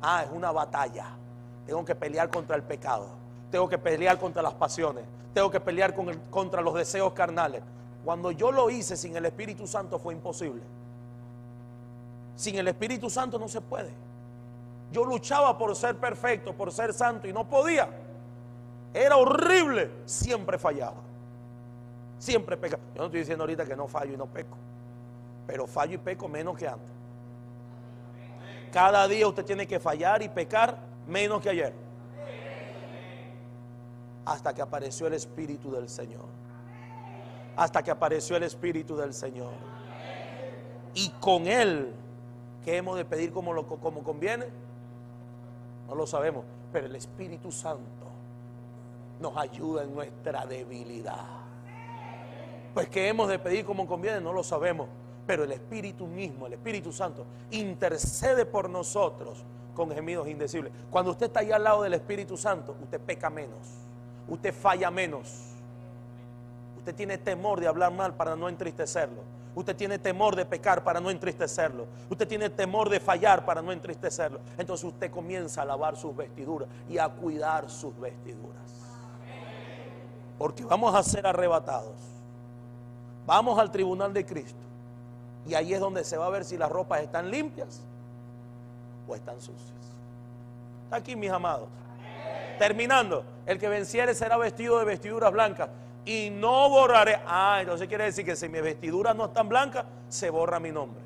ah, 0.00 0.22
es 0.24 0.30
una 0.32 0.52
batalla. 0.52 1.06
Tengo 1.66 1.84
que 1.84 1.94
pelear 1.94 2.30
contra 2.30 2.56
el 2.56 2.62
pecado. 2.62 3.08
Tengo 3.50 3.68
que 3.68 3.78
pelear 3.78 4.18
contra 4.18 4.42
las 4.42 4.54
pasiones. 4.54 5.04
Tengo 5.34 5.50
que 5.50 5.60
pelear 5.60 5.94
contra 6.30 6.60
los 6.60 6.74
deseos 6.74 7.12
carnales. 7.12 7.62
Cuando 8.04 8.30
yo 8.30 8.50
lo 8.50 8.70
hice 8.70 8.96
sin 8.96 9.16
el 9.16 9.26
Espíritu 9.26 9.66
Santo 9.66 9.98
fue 9.98 10.14
imposible. 10.14 10.62
Sin 12.36 12.56
el 12.56 12.68
Espíritu 12.68 13.10
Santo 13.10 13.38
no 13.38 13.48
se 13.48 13.60
puede. 13.60 13.90
Yo 14.92 15.04
luchaba 15.04 15.56
por 15.56 15.74
ser 15.74 15.96
perfecto, 15.96 16.52
por 16.52 16.70
ser 16.70 16.92
santo 16.92 17.26
y 17.26 17.32
no 17.32 17.48
podía. 17.48 17.88
Era 18.92 19.16
horrible. 19.16 19.90
Siempre 20.04 20.58
fallaba. 20.58 21.00
Siempre 22.18 22.56
pecaba. 22.56 22.82
Yo 22.94 23.00
no 23.00 23.06
estoy 23.06 23.20
diciendo 23.20 23.44
ahorita 23.44 23.64
que 23.64 23.74
no 23.74 23.88
fallo 23.88 24.12
y 24.12 24.16
no 24.16 24.26
peco. 24.26 24.56
Pero 25.46 25.66
fallo 25.66 25.94
y 25.94 25.98
peco 25.98 26.28
menos 26.28 26.56
que 26.56 26.68
antes. 26.68 26.90
Cada 28.70 29.06
día 29.08 29.26
usted 29.26 29.44
tiene 29.44 29.66
que 29.66 29.80
fallar 29.80 30.22
y 30.22 30.28
pecar 30.28 30.78
menos 31.06 31.42
que 31.42 31.50
ayer. 31.50 31.74
Hasta 34.24 34.54
que 34.54 34.62
apareció 34.62 35.06
el 35.06 35.14
Espíritu 35.14 35.70
del 35.72 35.88
Señor. 35.88 36.26
Hasta 37.56 37.82
que 37.82 37.90
apareció 37.90 38.36
el 38.36 38.44
Espíritu 38.44 38.96
del 38.96 39.12
Señor. 39.12 39.52
Y 40.94 41.08
con 41.20 41.46
Él, 41.46 41.92
¿qué 42.64 42.76
hemos 42.76 42.96
de 42.96 43.04
pedir 43.04 43.32
como, 43.32 43.66
como 43.66 44.02
conviene? 44.02 44.46
No 45.88 45.94
lo 45.94 46.06
sabemos. 46.06 46.44
Pero 46.72 46.86
el 46.86 46.96
Espíritu 46.96 47.52
Santo 47.52 48.06
nos 49.20 49.36
ayuda 49.36 49.84
en 49.84 49.94
nuestra 49.94 50.46
debilidad. 50.46 51.24
Pues 52.74 52.88
que 52.88 53.08
hemos 53.08 53.28
de 53.28 53.38
pedir 53.38 53.64
como 53.64 53.86
conviene, 53.86 54.20
no 54.20 54.32
lo 54.32 54.42
sabemos. 54.42 54.88
Pero 55.26 55.44
el 55.44 55.52
Espíritu 55.52 56.06
mismo, 56.06 56.46
el 56.46 56.54
Espíritu 56.54 56.92
Santo, 56.92 57.24
intercede 57.50 58.44
por 58.44 58.68
nosotros 58.68 59.44
con 59.74 59.90
gemidos 59.90 60.28
indecibles. 60.28 60.72
Cuando 60.90 61.12
usted 61.12 61.26
está 61.26 61.40
ahí 61.40 61.52
al 61.52 61.62
lado 61.62 61.82
del 61.82 61.94
Espíritu 61.94 62.36
Santo, 62.36 62.74
usted 62.82 63.00
peca 63.00 63.30
menos, 63.30 63.68
usted 64.28 64.52
falla 64.52 64.90
menos. 64.90 65.48
Usted 66.78 66.94
tiene 66.96 67.16
temor 67.16 67.60
de 67.60 67.68
hablar 67.68 67.92
mal 67.92 68.14
para 68.14 68.34
no 68.34 68.48
entristecerlo. 68.48 69.22
Usted 69.54 69.76
tiene 69.76 69.98
temor 69.98 70.34
de 70.34 70.46
pecar 70.46 70.82
para 70.82 71.00
no 71.00 71.10
entristecerlo. 71.10 71.86
Usted 72.08 72.26
tiene 72.26 72.48
temor 72.48 72.88
de 72.88 73.00
fallar 73.00 73.44
para 73.44 73.60
no 73.60 73.70
entristecerlo. 73.70 74.40
Entonces 74.56 74.84
usted 74.84 75.10
comienza 75.10 75.62
a 75.62 75.64
lavar 75.64 75.96
sus 75.96 76.16
vestiduras 76.16 76.68
y 76.88 76.98
a 76.98 77.08
cuidar 77.08 77.68
sus 77.68 77.98
vestiduras. 78.00 78.62
Porque 80.38 80.64
vamos 80.64 80.94
a 80.94 81.02
ser 81.02 81.26
arrebatados. 81.26 81.96
Vamos 83.26 83.58
al 83.58 83.70
tribunal 83.70 84.12
de 84.12 84.24
Cristo. 84.24 84.58
Y 85.46 85.54
ahí 85.54 85.74
es 85.74 85.80
donde 85.80 86.04
se 86.04 86.16
va 86.16 86.26
a 86.26 86.30
ver 86.30 86.44
si 86.44 86.56
las 86.56 86.70
ropas 86.70 87.02
están 87.02 87.30
limpias 87.30 87.80
o 89.06 89.14
están 89.14 89.40
sucias. 89.40 89.70
Está 90.84 90.96
aquí, 90.96 91.14
mis 91.14 91.30
amados. 91.30 91.68
Terminando, 92.58 93.24
el 93.44 93.58
que 93.58 93.68
venciere 93.68 94.14
será 94.14 94.36
vestido 94.36 94.78
de 94.78 94.84
vestiduras 94.84 95.32
blancas 95.32 95.68
y 96.04 96.30
no 96.30 96.68
borraré. 96.68 97.20
Ah, 97.26 97.58
entonces 97.60 97.88
quiere 97.88 98.04
decir 98.04 98.24
que 98.24 98.36
si 98.36 98.48
mis 98.48 98.62
vestiduras 98.62 99.14
no 99.14 99.26
están 99.26 99.48
blancas, 99.48 99.84
se 100.08 100.30
borra 100.30 100.58
mi 100.58 100.70
nombre. 100.70 101.02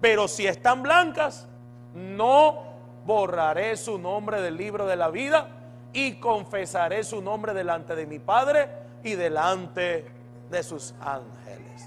Pero 0.00 0.28
si 0.28 0.46
están 0.46 0.82
blancas, 0.82 1.46
no 1.94 2.62
borraré 3.06 3.76
su 3.76 3.98
nombre 3.98 4.40
del 4.40 4.56
libro 4.56 4.86
de 4.86 4.96
la 4.96 5.08
vida 5.10 5.48
y 5.92 6.14
confesaré 6.14 7.04
su 7.04 7.22
nombre 7.22 7.54
delante 7.54 7.94
de 7.94 8.06
mi 8.06 8.18
Padre 8.18 8.68
y 9.02 9.14
delante 9.14 10.04
de 10.50 10.62
sus 10.62 10.94
ángeles. 11.00 11.86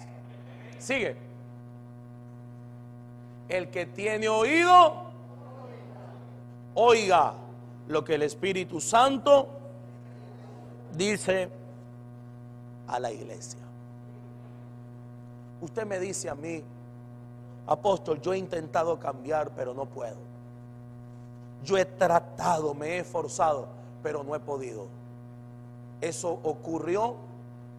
Sigue. 0.80 1.16
El 3.50 3.70
que 3.70 3.86
tiene 3.86 4.30
oído, 4.30 5.04
oiga 6.76 7.34
lo 7.88 8.04
que 8.04 8.16
el 8.16 8.24
Espíritu 8.24 8.82
Santo 8.82 9.48
dice 10.94 11.50
a 12.88 13.00
la 13.00 13.12
iglesia. 13.12 13.60
Usted 15.62 15.86
me 15.86 16.00
dice 16.00 16.30
a 16.30 16.36
mí, 16.36 16.64
apóstol, 17.66 18.22
yo 18.22 18.34
he 18.34 18.38
intentado 18.38 19.00
cambiar, 19.00 19.52
pero 19.52 19.74
no 19.74 19.86
puedo. 19.86 20.18
Yo 21.64 21.78
he 21.78 21.86
tratado, 21.86 22.74
me 22.74 22.90
he 22.90 23.00
esforzado, 23.00 23.68
pero 24.04 24.24
no 24.24 24.36
he 24.36 24.40
podido. 24.40 24.88
Eso 26.00 26.40
ocurrió 26.44 27.16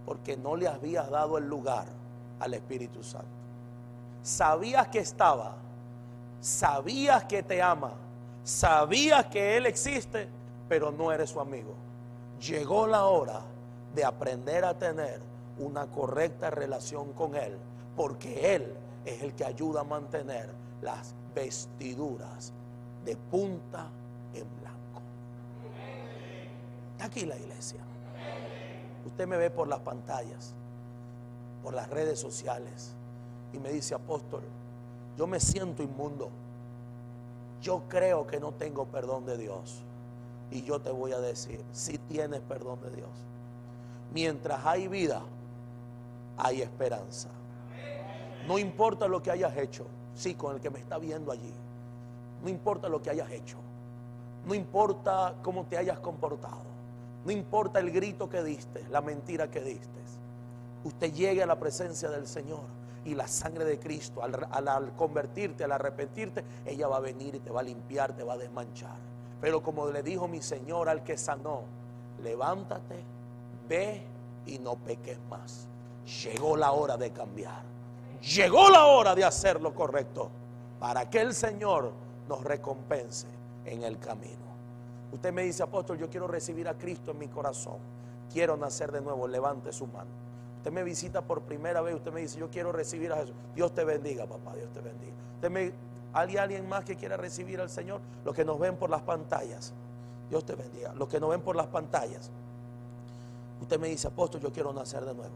porque 0.05 0.37
no 0.37 0.57
le 0.57 0.67
habías 0.67 1.09
dado 1.09 1.39
el 1.39 1.49
lugar 1.49 1.87
al 2.41 2.55
Espíritu 2.55 3.03
Santo 3.03 3.39
sabías 4.29 4.89
que 4.89 4.99
estaba, 4.99 5.55
sabías 6.41 7.25
que 7.25 7.43
te 7.43 7.63
ama, 7.63 7.93
sabías 8.45 9.27
que 9.27 9.57
Él 9.57 9.67
existe, 9.67 10.29
pero 10.69 10.91
no 10.91 11.11
eres 11.11 11.31
su 11.31 11.41
amigo. 11.41 11.75
Llegó 12.41 12.87
la 12.87 13.07
hora 13.07 13.41
de 13.95 14.05
aprender 14.05 14.65
a 14.65 14.79
tener 14.79 15.21
una 15.59 15.87
correcta 15.87 16.51
relación 16.51 17.13
con 17.13 17.35
Él, 17.35 17.57
porque 17.97 18.55
Él 18.55 18.75
es 19.05 19.23
el 19.23 19.35
que 19.35 19.45
ayuda 19.45 19.81
a 19.81 19.85
mantener 19.85 20.51
las 20.83 21.15
vestiduras 21.35 22.53
de 23.05 23.17
punta 23.17 23.87
en 24.35 24.47
blanco. 24.61 24.79
Aquí 27.01 27.25
la 27.25 27.37
iglesia. 27.37 27.81
Usted 29.07 29.27
me 29.27 29.37
ve 29.37 29.51
por 29.51 29.69
las 29.69 29.81
pantallas, 29.81 30.55
por 31.63 31.75
las 31.75 31.89
redes 31.89 32.19
sociales 32.19 32.95
y 33.53 33.59
me 33.59 33.71
dice, 33.71 33.95
apóstol, 33.95 34.43
yo 35.17 35.27
me 35.27 35.41
siento 35.41 35.83
inmundo. 35.83 36.31
Yo 37.63 37.83
creo 37.89 38.27
que 38.27 38.39
no 38.39 38.53
tengo 38.53 38.87
perdón 38.87 39.27
de 39.27 39.37
Dios. 39.37 39.83
Y 40.51 40.63
yo 40.63 40.81
te 40.81 40.91
voy 40.91 41.13
a 41.13 41.19
decir, 41.19 41.63
si 41.73 41.99
tienes 41.99 42.41
perdón 42.41 42.81
de 42.83 42.91
Dios. 42.91 43.11
Mientras 44.13 44.65
hay 44.65 44.89
vida, 44.89 45.23
hay 46.37 46.63
esperanza. 46.63 47.29
No 48.47 48.59
importa 48.59 49.09
lo 49.09 49.23
que 49.23 49.31
hayas 49.31 49.57
hecho, 49.57 49.87
sí, 50.15 50.35
con 50.35 50.55
el 50.55 50.61
que 50.61 50.71
me 50.71 50.79
está 50.79 50.99
viendo 50.99 51.33
allí. 51.33 51.53
No 52.43 52.49
importa 52.49 52.89
lo 52.89 53.03
que 53.03 53.11
hayas 53.11 53.31
hecho. 53.31 53.59
No 54.47 54.55
importa 54.55 55.35
cómo 55.43 55.65
te 55.65 55.77
hayas 55.77 55.99
comportado. 55.99 56.69
No 57.25 57.33
importa 57.33 57.81
el 57.81 57.91
grito 57.91 58.29
que 58.29 58.43
diste, 58.43 58.85
la 58.91 59.01
mentira 59.01 59.51
que 59.51 59.61
diste. 59.61 59.99
Usted 60.85 61.13
llegue 61.13 61.43
a 61.43 61.47
la 61.47 61.59
presencia 61.59 62.09
del 62.09 62.27
Señor 62.27 62.63
y 63.05 63.15
la 63.15 63.27
sangre 63.27 63.65
de 63.65 63.79
Cristo, 63.79 64.23
al, 64.23 64.93
convertirte, 64.97 65.65
al 65.65 65.73
arrepentirte, 65.73 66.45
ella 66.65 66.89
va 66.89 66.99
a 66.99 67.01
venir 67.01 67.35
y 67.35 67.41
te 67.41 67.51
va 67.51 67.61
a 67.61 67.65
limpiar, 67.65 68.15
te 68.15 68.23
va 68.23 68.35
a 68.35 68.39
desmanchar. 68.39 68.97
Pero 69.41 69.63
como 69.63 69.89
le 69.89 70.03
dijo 70.03 70.29
mi 70.29 70.41
Señor 70.41 70.89
al 70.89 71.03
que 71.05 71.17
sanó, 71.17 71.63
levántate, 72.23 73.03
ve 73.69 74.03
y 74.47 74.59
no 74.59 74.77
peques 74.77 75.19
más. 75.29 75.67
Llegó 76.25 76.57
la 76.57 76.73
hora 76.73 76.97
de 76.97 77.11
cambiar. 77.11 77.63
Llegó 78.23 78.69
la 78.71 78.87
hora 78.87 79.15
de 79.15 79.25
hacer 79.25 79.61
lo 79.61 79.75
correcto 79.75 80.31
para 80.81 81.09
que 81.09 81.21
el 81.21 81.35
Señor 81.35 81.93
nos 82.29 82.43
recompense 82.43 83.27
en 83.65 83.83
el 83.83 83.99
camino. 83.99 84.49
Usted 85.13 85.33
me 85.33 85.43
dice, 85.43 85.63
apóstol, 85.63 85.99
yo 85.99 86.11
quiero 86.11 86.27
recibir 86.27 86.69
a 86.69 86.75
Cristo 86.75 87.13
en 87.13 87.19
mi 87.19 87.29
corazón. 87.29 87.79
Quiero 88.33 88.57
nacer 88.57 88.93
de 88.93 89.01
nuevo. 89.01 89.27
Levante 89.29 89.73
su 89.73 89.87
mano. 89.87 90.11
Usted 90.59 90.73
me 90.73 90.83
visita 90.83 91.23
por 91.23 91.43
primera 91.43 91.81
vez, 91.81 91.95
usted 91.95 92.13
me 92.13 92.21
dice, 92.21 92.39
yo 92.39 92.51
quiero 92.51 92.73
recibir 92.73 93.13
a 93.13 93.17
Jesús. 93.17 93.35
Dios 93.55 93.73
te 93.73 93.85
bendiga, 93.85 94.27
papá, 94.27 94.55
Dios 94.57 94.71
te 94.73 94.81
bendiga. 94.81 95.13
Usted 95.37 95.51
me, 95.51 95.73
¿Hay 96.13 96.37
alguien 96.37 96.69
más 96.69 96.85
que 96.85 96.97
quiera 96.97 97.17
recibir 97.17 97.61
al 97.61 97.71
Señor? 97.71 98.01
Los 98.25 98.35
que 98.35 98.45
nos 98.45 98.59
ven 98.59 98.77
por 98.77 98.91
las 98.91 99.03
pantallas. 99.03 99.73
Dios 100.31 100.45
te 100.45 100.55
bendiga. 100.55 100.93
Los 100.95 101.09
que 101.09 101.21
nos 101.21 101.31
ven 101.31 101.43
por 101.43 101.55
las 101.57 101.67
pantallas. 101.67 102.31
Usted 103.61 103.79
me 103.79 103.89
dice, 103.89 104.09
apóstol, 104.09 104.41
yo 104.41 104.53
quiero 104.53 104.73
nacer 104.73 105.05
de 105.05 105.15
nuevo. 105.15 105.35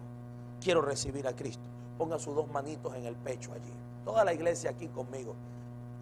Quiero 0.61 0.81
recibir 0.81 1.27
a 1.27 1.35
Cristo. 1.35 1.63
Ponga 1.99 2.19
sus 2.19 2.35
dos 2.35 2.49
manitos 2.51 2.95
en 2.95 3.07
el 3.07 3.17
pecho 3.17 3.53
allí. 3.53 3.73
Toda 4.05 4.25
la 4.25 4.33
iglesia 4.33 4.71
aquí 4.71 4.89
conmigo. 4.89 5.35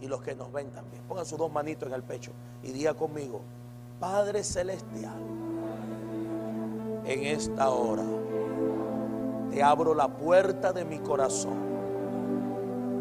Y 0.01 0.07
los 0.07 0.23
que 0.23 0.35
nos 0.35 0.53
ven 0.53 0.71
también. 0.71 1.03
Pongan 1.05 1.27
sus 1.27 1.39
dos 1.39 1.53
manitos 1.53 1.89
en 1.89 1.95
el 1.95 2.03
pecho. 2.03 2.33
Y 2.63 2.73
diga 2.73 2.95
conmigo, 2.95 3.41
Padre 3.99 4.43
Celestial, 4.45 5.19
en 7.05 7.25
esta 7.27 7.71
hora 7.71 8.05
te 9.51 9.63
abro 9.63 9.95
la 9.95 10.09
puerta 10.09 10.73
de 10.73 10.85
mi 10.85 10.99
corazón 11.01 11.59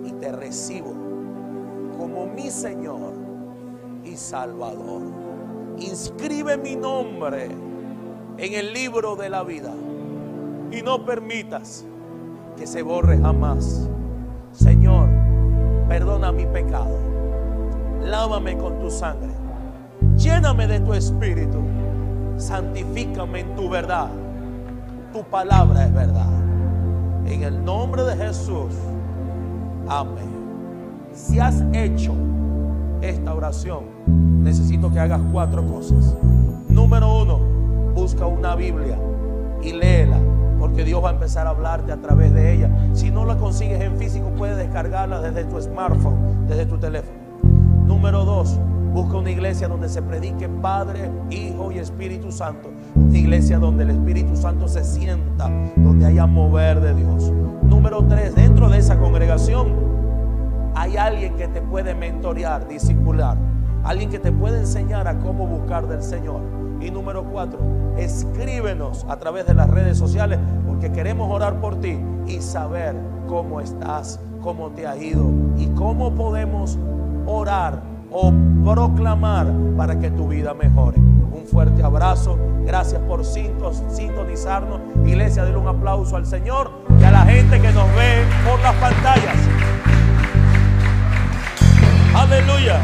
y 0.03 0.11
te 0.13 0.31
recibo 0.31 0.93
como 1.97 2.25
mi 2.25 2.49
Señor 2.49 3.13
y 4.03 4.15
Salvador. 4.15 5.03
Inscribe 5.77 6.57
mi 6.57 6.75
nombre 6.75 7.49
en 8.39 8.53
el 8.53 8.73
libro 8.73 9.15
de 9.17 9.29
la 9.29 9.43
vida 9.43 9.73
y 10.71 10.81
no 10.81 11.05
permitas 11.05 11.85
que 12.57 12.65
se 12.65 12.81
borre 12.81 13.17
jamás. 13.17 13.89
Señor, 14.53 15.09
perdona 15.87 16.31
mi 16.31 16.45
pecado. 16.45 16.97
Lávame 18.01 18.57
con 18.57 18.79
tu 18.79 18.89
sangre. 18.89 19.33
Lléname 20.15 20.67
de 20.67 20.79
tu 20.79 20.93
espíritu. 20.93 21.59
Santifícame 22.37 23.41
en 23.41 23.55
tu 23.55 23.69
verdad. 23.69 24.09
Tu 25.11 25.21
palabra 25.23 25.85
es 25.85 25.93
verdad. 25.93 26.31
En 27.25 27.43
el 27.43 27.63
nombre 27.63 28.03
de 28.03 28.15
Jesús. 28.15 28.73
Amén. 29.87 30.29
Si 31.13 31.39
has 31.39 31.61
hecho 31.73 32.13
esta 33.01 33.33
oración, 33.33 33.83
necesito 34.43 34.91
que 34.91 34.99
hagas 34.99 35.21
cuatro 35.31 35.65
cosas. 35.65 36.15
Número 36.69 37.21
uno, 37.21 37.58
busca 37.93 38.25
una 38.25 38.55
Biblia 38.55 38.97
y 39.61 39.73
léela, 39.73 40.17
porque 40.59 40.83
Dios 40.83 41.03
va 41.03 41.09
a 41.09 41.13
empezar 41.13 41.47
a 41.47 41.51
hablarte 41.51 41.91
a 41.91 42.01
través 42.01 42.33
de 42.33 42.53
ella. 42.53 42.69
Si 42.93 43.11
no 43.11 43.25
la 43.25 43.37
consigues 43.37 43.81
en 43.81 43.97
físico, 43.97 44.31
puedes 44.37 44.57
descargarla 44.57 45.21
desde 45.21 45.45
tu 45.45 45.61
smartphone, 45.61 46.47
desde 46.47 46.65
tu 46.65 46.77
teléfono. 46.77 47.17
Número 47.85 48.25
dos, 48.25 48.59
busca 48.93 49.17
una 49.17 49.31
iglesia 49.31 49.67
donde 49.67 49.89
se 49.89 50.01
predique 50.01 50.47
Padre, 50.47 51.11
Hijo 51.29 51.71
y 51.71 51.79
Espíritu 51.79 52.31
Santo. 52.31 52.69
Una 52.95 53.17
iglesia 53.17 53.59
donde 53.59 53.83
el 53.83 53.91
Espíritu 53.91 54.35
Santo 54.35 54.67
se 54.67 54.83
sienta, 54.83 55.49
donde 55.75 56.05
haya 56.05 56.25
mover 56.25 56.79
de 56.81 56.93
Dios. 56.93 57.31
Número 57.63 58.03
tres, 58.05 58.35
dentro 58.35 58.69
de 58.69 58.77
esa 58.77 58.97
congregación 58.97 59.89
hay 60.75 60.97
alguien 60.97 61.35
que 61.35 61.47
te 61.47 61.61
puede 61.61 61.93
mentorear, 61.93 62.67
discipular. 62.67 63.37
Alguien 63.83 64.09
que 64.09 64.19
te 64.19 64.31
puede 64.31 64.59
enseñar 64.59 65.07
a 65.07 65.17
cómo 65.19 65.47
buscar 65.47 65.87
del 65.87 66.01
Señor. 66.01 66.58
Y 66.81 66.91
número 66.91 67.23
cuatro, 67.25 67.59
escríbenos 67.97 69.05
a 69.09 69.17
través 69.17 69.45
de 69.45 69.53
las 69.53 69.69
redes 69.69 69.97
sociales 69.97 70.39
porque 70.65 70.91
queremos 70.91 71.29
orar 71.31 71.59
por 71.59 71.79
ti 71.79 71.99
y 72.27 72.41
saber 72.41 72.95
cómo 73.27 73.59
estás, 73.59 74.19
cómo 74.41 74.69
te 74.69 74.87
ha 74.87 74.95
ido 74.95 75.25
y 75.57 75.67
cómo 75.67 76.13
podemos 76.13 76.77
orar 77.25 77.81
o 78.11 78.33
proclamar 78.63 79.47
para 79.77 79.99
que 79.99 80.09
tu 80.11 80.27
vida 80.27 80.53
mejore. 80.53 80.97
Un 80.97 81.45
fuerte 81.45 81.83
abrazo. 81.83 82.37
Gracias 82.65 83.01
por 83.01 83.25
sintonizarnos. 83.25 84.79
Iglesia, 85.05 85.43
denle 85.43 85.59
un 85.59 85.67
aplauso 85.67 86.15
al 86.15 86.25
Señor 86.25 86.71
y 86.99 87.03
a 87.03 87.11
la 87.11 87.21
gente 87.21 87.59
que 87.59 87.71
nos 87.71 87.87
ve 87.95 88.23
por 88.47 88.59
las 88.61 88.75
pantallas. 88.75 89.37
Aleluya. 92.15 92.81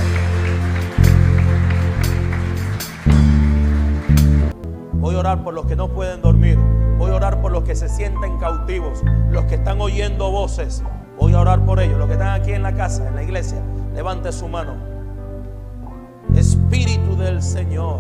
Voy 5.06 5.14
a 5.14 5.20
orar 5.20 5.44
por 5.44 5.54
los 5.54 5.68
que 5.68 5.76
no 5.76 5.88
pueden 5.90 6.24
dormir. 6.24 6.58
Voy 6.98 7.12
a 7.12 7.14
orar 7.18 7.40
por 7.40 7.52
los 7.52 7.62
que 7.62 7.76
se 7.76 7.88
sienten 7.88 8.40
cautivos, 8.40 9.04
los 9.30 9.46
que 9.46 9.54
están 9.54 9.80
oyendo 9.80 10.32
voces. 10.32 10.82
Voy 11.20 11.34
a 11.34 11.42
orar 11.42 11.64
por 11.64 11.80
ellos, 11.80 12.00
los 12.00 12.08
que 12.08 12.14
están 12.14 12.42
aquí 12.42 12.54
en 12.54 12.64
la 12.64 12.74
casa, 12.74 13.08
en 13.08 13.14
la 13.14 13.22
iglesia. 13.22 13.62
Levante 13.94 14.32
su 14.32 14.48
mano. 14.48 14.74
Espíritu 16.36 17.16
del 17.18 17.44
Señor. 17.44 18.00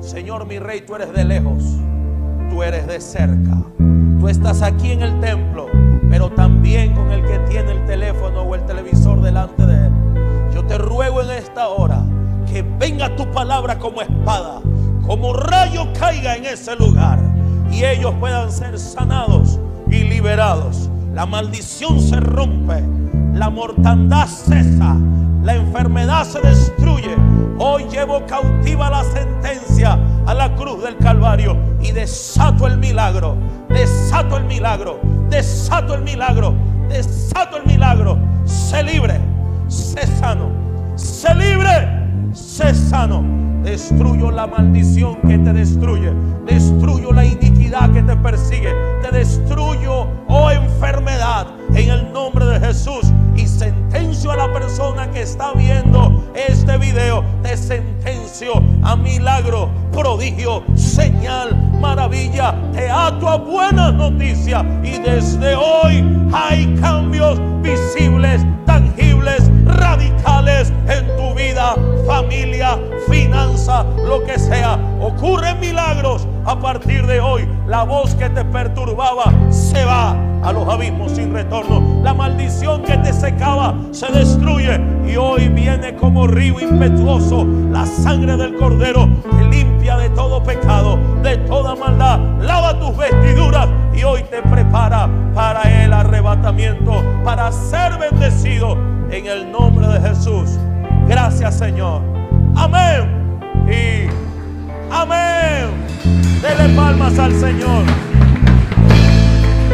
Señor 0.00 0.44
mi 0.44 0.58
rey, 0.58 0.80
tú 0.80 0.96
eres 0.96 1.12
de 1.12 1.24
lejos, 1.24 1.62
tú 2.50 2.64
eres 2.64 2.88
de 2.88 3.00
cerca. 3.00 3.62
Tú 4.18 4.28
estás 4.28 4.60
aquí 4.60 4.90
en 4.90 5.02
el 5.02 5.20
templo 5.20 5.68
pero 6.10 6.30
también 6.30 6.94
con 6.94 7.10
el 7.10 7.24
que 7.24 7.38
tiene 7.48 7.72
el 7.72 7.86
teléfono 7.86 8.42
o 8.42 8.54
el 8.54 8.66
televisor 8.66 9.22
delante 9.22 9.64
de 9.64 9.86
él. 9.86 9.92
Yo 10.52 10.62
te 10.66 10.76
ruego 10.76 11.22
en 11.22 11.30
esta 11.30 11.68
hora 11.68 12.02
que 12.52 12.60
venga 12.60 13.16
tu 13.16 13.30
palabra 13.30 13.78
como 13.78 14.02
espada, 14.02 14.60
como 15.06 15.32
rayo 15.32 15.92
caiga 15.98 16.36
en 16.36 16.46
ese 16.46 16.76
lugar 16.76 17.18
y 17.70 17.84
ellos 17.84 18.14
puedan 18.20 18.50
ser 18.50 18.78
sanados 18.78 19.58
y 19.88 20.04
liberados. 20.04 20.88
La 21.14 21.26
maldición 21.26 22.00
se 22.00 22.18
rompe, 22.20 22.82
la 23.34 23.50
mortandad 23.50 24.26
cesa, 24.26 24.96
la 25.42 25.54
enfermedad 25.54 26.24
se 26.24 26.40
destruye. 26.40 27.16
Hoy 27.58 27.84
llevo 27.90 28.24
cautiva 28.26 28.90
la 28.90 29.04
sentencia 29.04 29.98
a 30.26 30.34
la 30.34 30.54
cruz 30.54 30.82
del 30.82 30.96
Calvario 30.96 31.56
y 31.80 31.92
desato 31.92 32.66
el 32.66 32.78
milagro, 32.78 33.36
desato 33.68 34.36
el 34.36 34.44
milagro 34.44 35.12
desato 35.32 35.94
el 35.94 36.02
milagro, 36.02 36.54
desato 36.88 37.56
el 37.56 37.66
milagro. 37.66 38.18
Sé 38.44 38.82
libre, 38.82 39.18
sé 39.68 40.06
sano, 40.18 40.50
sé 40.96 41.34
libre, 41.34 41.88
sé 42.34 42.74
sano. 42.74 43.24
Destruyo 43.62 44.30
la 44.30 44.46
maldición 44.46 45.16
que 45.22 45.38
te 45.38 45.52
destruye, 45.52 46.12
destruyo 46.46 47.12
la 47.12 47.24
iniquidad 47.24 47.92
que 47.92 48.02
te 48.02 48.16
persigue, 48.16 48.72
te 49.02 49.16
destruyo, 49.16 50.08
oh 50.28 50.50
enfermedad, 50.50 51.46
en 51.74 51.90
el 51.90 52.12
nombre 52.12 52.44
de 52.46 52.60
Jesús. 52.60 53.12
Y 53.36 53.46
sentencio 53.46 54.30
a 54.30 54.36
la 54.36 54.52
persona 54.52 55.10
que 55.10 55.22
está 55.22 55.52
viendo 55.52 56.22
este 56.34 56.76
video, 56.76 57.24
te 57.42 57.56
sentencio 57.56 58.52
a 58.82 58.94
milagro, 58.94 59.70
prodigio, 59.92 60.62
señal, 60.74 61.56
maravilla. 61.80 62.54
Te 62.72 62.90
ato 62.90 63.28
a 63.28 63.36
buenas 63.36 63.94
noticias 63.94 64.64
y 64.82 64.98
desde 64.98 65.54
hoy 65.54 66.04
hay 66.32 66.74
cambios 66.80 67.40
visibles, 67.62 68.44
tangibles, 68.66 69.50
radicales 69.64 70.72
en 70.88 71.06
tu 71.16 71.34
vida, 71.34 71.74
familia, 72.06 72.78
finanza, 73.08 73.84
lo 74.04 74.24
que 74.24 74.38
sea. 74.38 74.78
Ocurren 75.00 75.58
milagros 75.60 76.26
a 76.44 76.58
partir 76.58 77.06
de 77.06 77.20
hoy. 77.20 77.48
La 77.66 77.84
voz 77.84 78.14
que 78.14 78.28
te 78.28 78.44
perturbaba 78.44 79.32
se 79.50 79.84
va 79.84 80.16
a 80.42 80.52
los 80.52 80.68
abismos 80.68 81.12
sin 81.12 81.32
retorno. 81.32 82.02
La 82.02 82.14
maldición 82.14 82.82
que 82.82 82.96
te 82.98 83.12
secaba 83.12 83.74
se 83.92 84.10
destruye 84.10 84.80
y 85.06 85.16
hoy 85.16 85.48
viene 85.48 85.94
como 85.94 86.26
río 86.26 86.60
impetuoso. 86.60 87.46
La 87.70 87.86
sangre 87.86 88.36
del 88.36 88.56
cordero 88.56 89.08
limpia 89.50 89.96
de 89.96 90.10
todo 90.10 90.42
pecado, 90.42 90.98
de 91.22 91.36
toda 91.38 91.74
maldad. 91.74 92.18
Lava 92.40 92.78
tus 92.78 92.96
vestiduras 92.96 93.68
y 93.94 94.02
hoy 94.02 94.22
te 94.24 94.42
prepara 94.42 95.08
para 95.34 95.62
el 95.84 95.92
arrebatamiento, 95.92 97.02
para 97.24 97.50
ser 97.52 97.98
bendecido 97.98 98.76
en 99.10 99.26
el 99.26 99.50
nombre 99.50 99.86
de 99.86 100.00
Jesús. 100.08 100.58
Gracias 101.06 101.58
Señor. 101.58 102.02
Amén. 102.56 103.38
Y 103.68 104.08
amén. 104.90 106.21
Dele 106.42 106.74
palmas 106.74 107.16
al 107.20 107.32
Señor. 107.34 107.84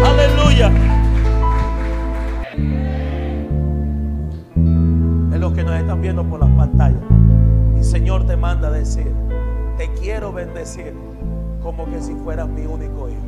Aleluya. 0.04 0.70
Es 5.32 5.40
los 5.40 5.54
que 5.54 5.64
nos 5.64 5.74
están 5.76 6.02
viendo 6.02 6.24
por 6.24 6.40
las 6.40 6.50
pantallas. 6.50 7.00
Y 7.80 7.82
Señor 7.82 8.26
te 8.26 8.36
manda 8.36 8.70
decir, 8.70 9.10
te 9.78 9.90
quiero 9.94 10.30
bendecir 10.30 10.92
como 11.62 11.86
que 11.86 12.02
si 12.02 12.14
fueras 12.16 12.46
mi 12.50 12.66
único 12.66 13.08
hijo. 13.08 13.22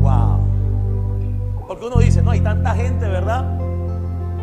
Wow. 0.00 0.40
Porque 1.68 1.86
uno 1.86 1.98
dice, 1.98 2.22
no, 2.22 2.32
hay 2.32 2.40
tanta 2.40 2.74
gente, 2.74 3.06
¿verdad? 3.06 3.56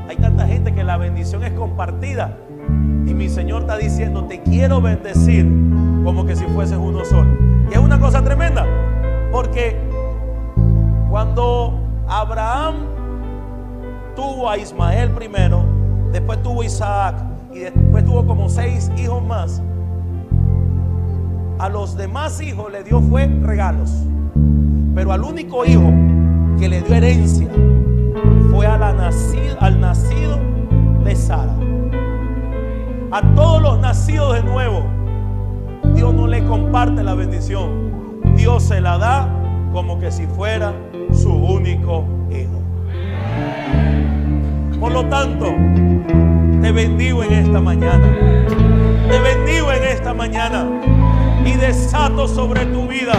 Hay 0.08 0.16
tanta 0.16 0.48
gente 0.48 0.74
que 0.74 0.86
la 0.86 0.96
bendición 0.96 1.44
es 1.44 1.52
compartida. 1.52 2.38
Y 3.06 3.14
mi 3.14 3.28
Señor 3.28 3.64
está 3.64 3.76
diciendo, 3.76 4.24
te 4.24 4.42
quiero 4.42 4.80
bendecir 4.80 5.46
como 6.04 6.26
que 6.26 6.36
si 6.36 6.46
fueses 6.46 6.78
uno 6.78 7.04
solo. 7.06 7.30
Y 7.70 7.74
es 7.74 7.80
una 7.80 8.00
cosa 8.00 8.24
tremenda. 8.24 8.66
Porque 9.32 9.78
cuando 11.10 11.80
Abraham 12.08 12.76
tuvo 14.16 14.50
a 14.50 14.58
Ismael 14.58 15.12
primero, 15.12 15.64
después 16.12 16.42
tuvo 16.42 16.64
Isaac 16.64 17.16
y 17.54 17.60
después 17.60 18.06
tuvo 18.06 18.26
como 18.26 18.50
seis 18.50 18.92
hijos 18.98 19.24
más, 19.24 19.62
a 21.60 21.70
los 21.70 21.96
demás 21.98 22.42
hijos 22.42 22.72
le 22.72 22.84
dio 22.84 23.02
fue 23.02 23.28
regalos. 23.28 23.92
Pero 24.96 25.12
al 25.12 25.24
único 25.24 25.66
hijo 25.66 25.92
que 26.58 26.68
le 26.68 26.82
dio 26.82 26.96
herencia 26.96 27.50
fue 28.52 28.66
al 28.66 29.80
nacido 29.80 30.40
de 31.04 31.16
Sara. 31.16 31.56
A 33.12 33.22
todos 33.36 33.62
los 33.62 33.80
nacidos 33.80 34.36
de 34.36 34.44
nuevo, 34.44 34.84
Dios 35.96 36.14
no 36.14 36.28
le 36.28 36.46
comparte 36.46 37.04
la 37.04 37.16
bendición. 37.16 38.22
Dios 38.36 38.64
se 38.64 38.82
la 38.82 38.98
da 38.98 39.30
como 39.72 40.00
que 40.00 40.12
si 40.12 40.26
fuera 40.28 40.74
su 41.12 41.32
único 41.32 42.06
hijo. 42.32 42.62
Por 44.80 44.92
lo 44.92 45.06
tanto, 45.06 45.54
te 46.62 46.72
bendigo 46.72 47.24
en 47.24 47.34
esta 47.34 47.60
mañana. 47.60 48.08
Te 49.10 49.20
bendigo 49.20 49.72
en 49.72 49.84
esta 49.84 50.14
mañana 50.14 50.68
y 51.46 51.54
desato 51.54 52.28
sobre 52.28 52.66
tu 52.68 52.88
vida 52.88 53.14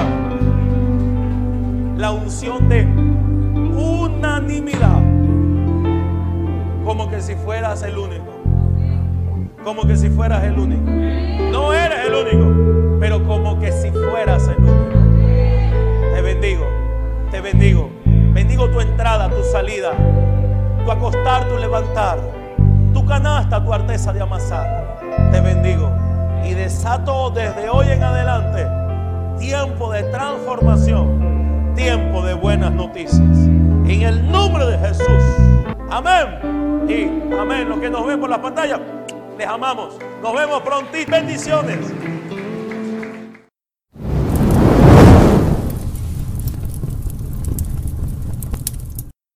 la 1.97 2.13
unción 2.13 2.69
de 2.69 2.87
unanimidad. 3.77 5.03
Como 6.85 7.11
que 7.11 7.21
si 7.21 7.35
fueras 7.35 7.83
el 7.83 7.99
único. 7.99 8.41
Como 9.63 9.87
que 9.87 9.97
si 9.97 10.09
fueras 10.09 10.45
el 10.45 10.59
único. 10.59 10.91
No 11.53 11.73
eres 11.73 12.07
el 12.07 12.15
único, 12.15 12.70
pero 13.01 13.27
como 13.27 13.59
que 13.59 13.73
si 13.73 13.91
fueras 13.91 14.47
el 14.47 14.63
único. 14.63 16.15
Te 16.15 16.23
bendigo 16.23 16.81
te 17.31 17.41
bendigo. 17.41 17.91
Bendigo 18.33 18.69
tu 18.71 18.81
entrada, 18.81 19.29
tu 19.29 19.43
salida, 19.45 19.93
tu 20.85 20.91
acostar, 20.91 21.49
tu 21.49 21.57
levantar, 21.59 22.19
tu 22.93 23.05
canasta, 23.05 23.63
tu 23.63 23.73
arteza 23.73 24.13
de 24.13 24.21
amasar. 24.21 24.99
Te 25.33 25.41
bendigo. 25.41 25.91
Y 26.45 26.55
desato 26.55 27.31
desde 27.31 27.69
hoy 27.69 27.89
en 27.91 28.03
adelante 28.03 28.67
tiempo 29.39 29.93
de 29.93 30.03
transformación, 30.05 31.73
tiempo 31.75 32.23
de 32.23 32.35
buenas 32.35 32.73
noticias. 32.73 33.21
En 33.21 34.03
el 34.03 34.31
nombre 34.31 34.67
de 34.67 34.79
Jesús. 34.79 35.23
Amén. 35.91 36.87
Y 36.89 37.35
amén. 37.35 37.69
Los 37.69 37.79
que 37.79 37.91
nos 37.91 38.07
ven 38.07 38.21
por 38.21 38.31
la 38.31 38.41
pantalla, 38.41 38.81
les 39.39 39.47
amamos. 39.47 39.97
Nos 40.23 40.35
vemos 40.35 40.63
pronto. 40.63 40.91
Bendiciones. 41.09 41.93